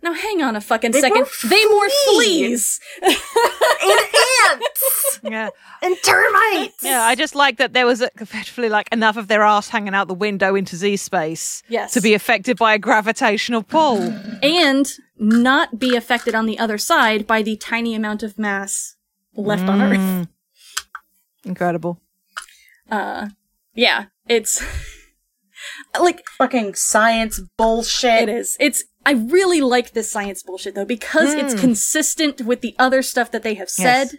[0.03, 2.79] now hang on a fucking They second, morph they morph fleas.
[2.99, 3.21] fleas.
[3.83, 3.99] And
[4.51, 5.49] ants Yeah,
[5.81, 6.77] and termites.
[6.83, 7.03] yeah.
[7.03, 10.13] I just like that there was effectively like enough of their ass hanging out the
[10.13, 13.97] window into Z space yes, to be affected by a gravitational pull.
[14.41, 14.91] and
[15.21, 18.95] not be affected on the other side by the tiny amount of mass
[19.35, 19.97] left on Earth.
[19.99, 20.27] Mm.
[21.45, 22.01] Incredible.
[22.89, 23.29] Uh,
[23.75, 24.61] yeah, it's
[25.99, 28.23] like Fucking science bullshit.
[28.23, 28.57] It is.
[28.59, 28.83] It's.
[29.05, 31.59] I really like this science bullshit though because it's Mm.
[31.59, 34.09] consistent with the other stuff that they have said.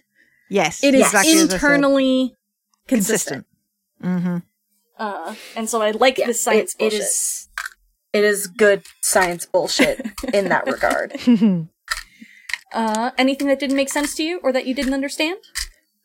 [0.51, 1.53] Yes, It is exactly as I said.
[1.55, 2.35] internally
[2.89, 3.47] consistent.
[4.03, 4.39] Mm-hmm.
[4.99, 7.01] Uh, and so I like Yeah, this science it- it bullshit.
[7.01, 7.49] is
[8.13, 10.01] it is good science bullshit
[10.33, 11.13] in that regard.
[12.75, 15.37] Uh, anything that didn't make sense to you or that you didn't understand?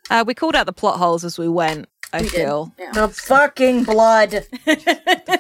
[0.10, 1.88] uh, we called out the plot holes as we went.
[2.12, 2.74] I We feel.
[2.78, 2.92] Yeah.
[2.92, 4.46] The fucking blood.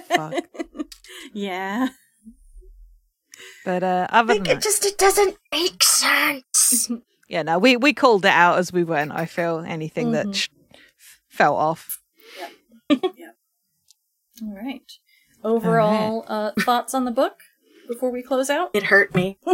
[0.07, 0.45] Fuck.
[1.33, 1.89] yeah.
[3.65, 6.89] But uh, other than Like, it that, just it doesn't make sense.
[7.27, 9.11] yeah, no, we we called it out as we went.
[9.11, 10.35] I feel anything that Mhm.
[10.35, 10.47] sh-
[11.27, 12.01] fell off.
[12.89, 13.31] yeah
[14.41, 14.89] All right.
[15.43, 17.39] Overall, uh, thoughts on the book
[17.87, 18.71] before we close out?
[18.73, 19.37] It hurt me.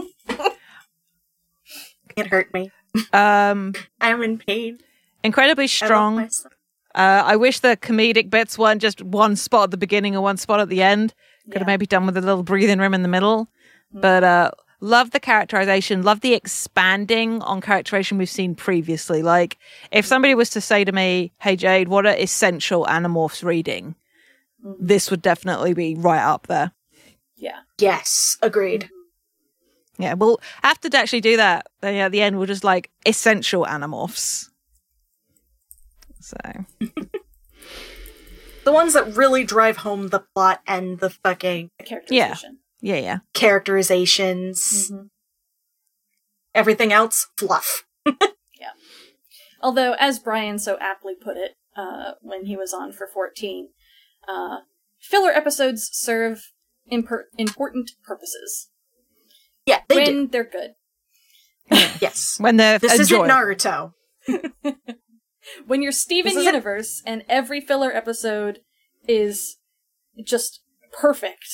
[2.15, 2.71] it hurt me.
[3.11, 4.79] Um, I'm in pain.
[5.23, 6.15] incredibly strong.
[6.15, 6.53] myself.
[6.95, 10.37] Uh, I wish the comedic bits weren't just one spot at the beginning and one
[10.37, 11.13] spot at the end.
[11.51, 13.49] Could have maybe done with a little breathing room in the middle.
[13.91, 19.21] But uh, love the characterization, love the expanding on characterization we've seen previously.
[19.21, 19.57] Like,
[19.91, 23.95] if somebody was to say to me, Hey, Jade, what are essential Animorphs reading?
[24.79, 26.71] This would definitely be right up there.
[27.35, 27.59] Yeah.
[27.79, 28.89] Yes, agreed.
[29.97, 31.67] Yeah, we'll have to actually do that.
[31.81, 34.49] Then yeah, at the end, we'll just like essential Animorphs.
[36.21, 36.37] So,
[38.63, 42.59] The ones that really drive home the plot and the fucking Characterization.
[42.79, 43.17] yeah, yeah.
[43.33, 44.89] characterizations.
[44.89, 45.09] Mhm.
[46.55, 47.83] Everything else, fluff.
[48.59, 48.69] Yeah.
[49.61, 53.67] Although, as Brian so aptly put it uh, when he was on for 14,
[54.27, 54.57] uh,
[54.99, 56.51] filler episodes serve
[56.91, 58.69] imper- important purposes
[59.65, 60.27] Yeah, they when do.
[60.27, 60.71] they're good.
[62.01, 62.35] Yes.
[62.39, 63.17] When they're This isn't.
[63.29, 63.93] Naruto.
[65.67, 68.59] When you're Steven This isn't- Universe and every filler episode
[69.07, 69.57] is
[70.25, 70.61] just
[70.91, 71.45] perfect.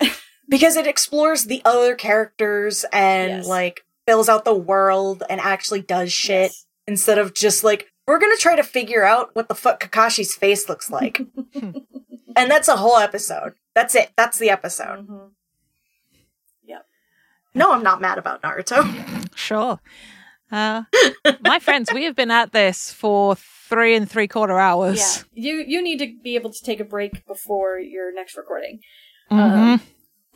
[0.46, 3.46] Because it explores the other characters and Yes.
[3.48, 6.66] like fills out the world and actually does shit Yes.
[6.86, 10.68] instead of just like we're gonna try to figure out what the fuck Kakashi's face
[10.68, 11.20] looks like.
[11.54, 13.54] and that's a whole episode.
[13.74, 14.10] That's it.
[14.16, 15.06] That's the episode.
[15.08, 15.30] Mhm.
[17.56, 18.82] No, I'm not mad about Naruto.
[19.36, 19.78] Sure.
[20.50, 20.82] Uh,
[21.40, 24.98] my friends, we have been at this for three and three quarter hours.
[25.32, 28.80] Yeah, you you need to be able to take a break before your next recording.
[29.30, 29.80] Mhm.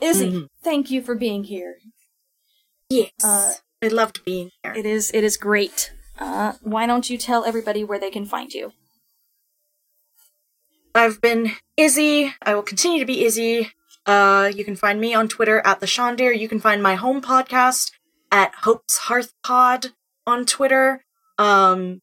[0.01, 0.47] Izzy, Mhm.
[0.63, 1.77] thank you for being here.
[2.89, 3.11] yes.
[3.23, 3.53] Uh,
[3.83, 4.75] I loved being here.
[4.75, 5.93] It is it is great.
[6.19, 8.73] Uh, why don't you tell everybody where they can find you?
[10.95, 12.35] I've been Izzy.
[12.43, 13.71] I will continue to be Izzy.
[14.05, 16.37] Uh, you can find me on Twitter at the ShawnDeer.
[16.37, 17.93] You can find my home podcast
[18.33, 19.89] at Hope's Hearth Pod
[20.27, 21.05] on Twitter.
[21.39, 22.01] Um,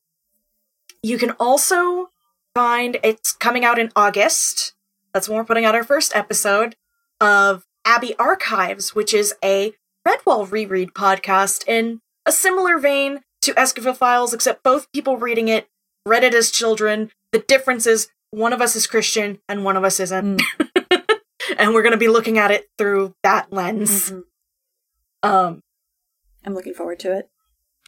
[1.04, 2.08] you can also
[2.54, 4.74] find it's coming out in August.
[5.14, 6.76] That's when we're putting out our first episode
[7.20, 9.74] of Abbey Archives, which is a
[10.08, 15.68] Redwall reread podcast in a similar vein to Escafil Files, except both people reading it
[16.08, 17.10] read it as children.
[17.32, 20.40] The difference is one of us is Christian and one of us isn't.
[21.58, 24.12] and we're going to be looking at it through that lens.
[24.12, 24.24] Mhm.
[25.24, 25.62] Um,
[26.46, 27.30] I'm looking forward to it.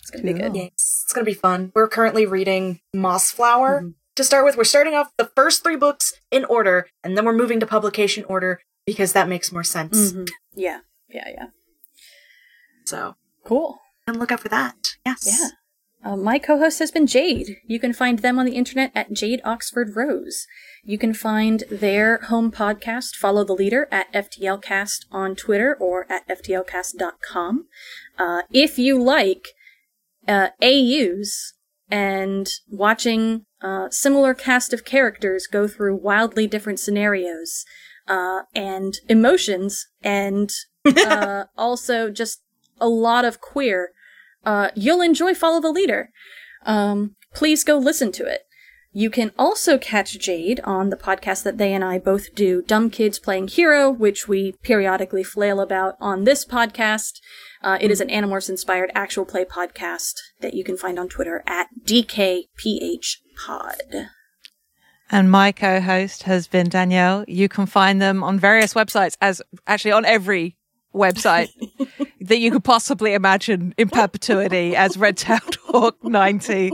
[0.02, 0.56] It's gonna be good.
[0.56, 0.72] yes,
[1.04, 1.72] it's going to be fun.
[1.76, 3.94] We're currently reading Mossflower Mhm.
[4.16, 4.58] to start with.
[4.58, 8.24] We're starting off the first three books in order, and then we're moving to publication
[8.26, 10.12] order because that makes more sense.
[10.14, 10.30] Mhm.
[10.56, 10.80] Yeah,
[11.10, 11.46] yeah, yeah.
[12.86, 13.80] So, Cool.
[14.08, 14.96] And look out for that.
[15.06, 15.28] Yes.
[15.28, 15.50] Yeah.
[16.04, 17.58] Uh, my co-host has been Jade.
[17.66, 20.48] You can find them on the internet at Jade Oxford Rose.
[20.84, 26.28] You can find their home podcast, Follow the Leader, at FTLcast on Twitter or at
[26.30, 27.66] FTLcast.com.
[28.18, 29.50] Uh, if you like
[30.28, 31.54] uh, AUs
[31.90, 37.66] and watching uh, similar cast of characters go through wildly different scenarios
[38.08, 40.52] uh, and emotions and
[40.86, 42.42] uh, also just
[42.80, 43.92] a lot of queer,
[44.46, 46.10] uh, you'll enjoy Follow the Leader.
[46.66, 48.42] Um, please go listen to it.
[48.92, 52.90] You can also catch Jade on the podcast that they and I both do, Dumb
[52.90, 57.20] Kids Playing Hero, which we periodically flail about on this podcast.
[57.62, 61.44] Uh, it is an Animorphs inspired actual play podcast that you can find on Twitter
[61.46, 62.48] at DKPHPod.
[65.12, 67.24] And my co host has been Danielle.
[67.28, 70.57] You can find them on various websites, as actually on every
[70.98, 71.50] website
[72.22, 76.72] that you could possibly imagine in perpetuity as Red Tailed Hawk 90.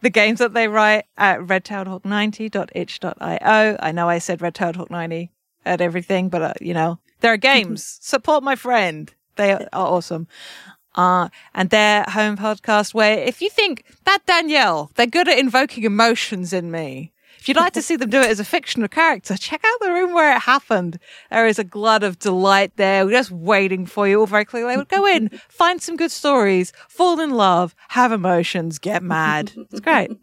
[0.00, 3.76] The games that they write at redtailedhawk90.itch.io.
[3.80, 5.32] I know I said Red Tailed Hawk 90
[5.64, 7.84] at everything, but uh, you know, there are games.
[8.02, 9.12] Support my friend.
[9.36, 10.28] They are awesome.
[10.94, 15.82] Uh, and their home podcast where if you think that Danielle, they're good at invoking
[15.84, 17.12] emotions in me.
[17.44, 19.92] If you'd like to see them do it as a fictional character, check out the
[19.92, 20.98] room where it happened.
[21.30, 23.04] There is a glut of delight there.
[23.04, 24.72] We're just waiting for you all very clearly.
[24.72, 29.52] They would go in, find some good stories, fall in love, have emotions, get mad.
[29.54, 30.10] It's great.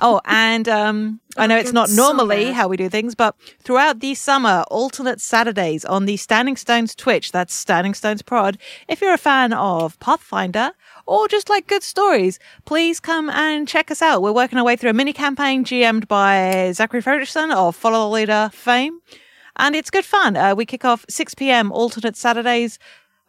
[0.00, 4.14] Oh, and um, I know it's not normally how we do things, but throughout the
[4.14, 8.58] summer, alternate Saturdays on the Standing Stones Twitch, that's Standing Stones Prod.
[8.88, 10.72] If you're a fan of Pathfinder
[11.06, 14.22] or just like good stories, please come and check us out.
[14.22, 18.14] We're working our way through a mini campaign GM'd by Zachary Fredrickson of Follow the
[18.14, 19.00] Leader fame.
[19.56, 20.36] And it's good fun.
[20.36, 21.70] Uh, we kick off 6 p.m.
[21.72, 22.78] alternate Saturdays.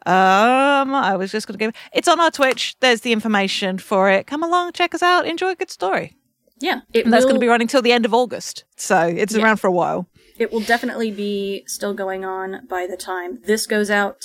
[0.05, 2.75] Um, I was just going to give it's on our Twitch.
[2.79, 4.27] There's the information for it.
[4.27, 6.15] Come along, check us out, enjoy a good story.
[6.59, 8.63] Yeah, it And that's will, going to be running till the end of August.
[8.77, 9.43] So it's Yeah.
[9.43, 10.07] around for a while.
[10.39, 14.17] it will definitely be still going on by the time this goes out.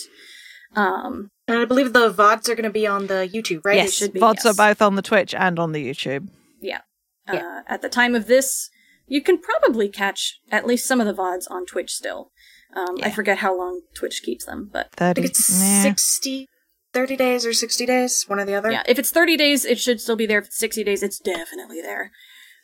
[0.74, 3.76] Um, And I believe the VODs are going to be on the YouTube, right?
[3.76, 6.28] yes, should be, VODs are both on the Twitch and on the YouTube.
[6.60, 6.80] Yeah.
[7.26, 7.60] Yeah.
[7.66, 8.70] Uh, at the time of this,
[9.06, 12.30] you can probably catch at least some of the VODs on Twitch still.
[12.76, 15.82] Um, I forget how long Twitch keeps them, but I think it's yeah.
[15.82, 16.48] 60
[16.92, 18.70] 30 days or 60 days, one or the other.
[18.70, 20.38] Yeah, if it's 30 days, it should still be there.
[20.38, 22.10] If it's 60 days, it's definitely there.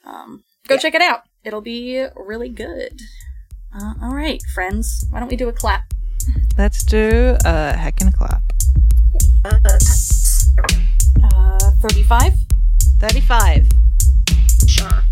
[0.05, 1.23] Um, go check it out.
[1.45, 3.01] It'll be really good.
[3.75, 5.07] Uh, all right, friends.
[5.11, 5.93] Why don't we do a clap?
[6.57, 8.43] Let's do a heck and a clap.
[9.45, 9.59] Uh,
[11.23, 12.33] Uh, 35?
[13.01, 13.67] 35.
[14.67, 15.03] sure.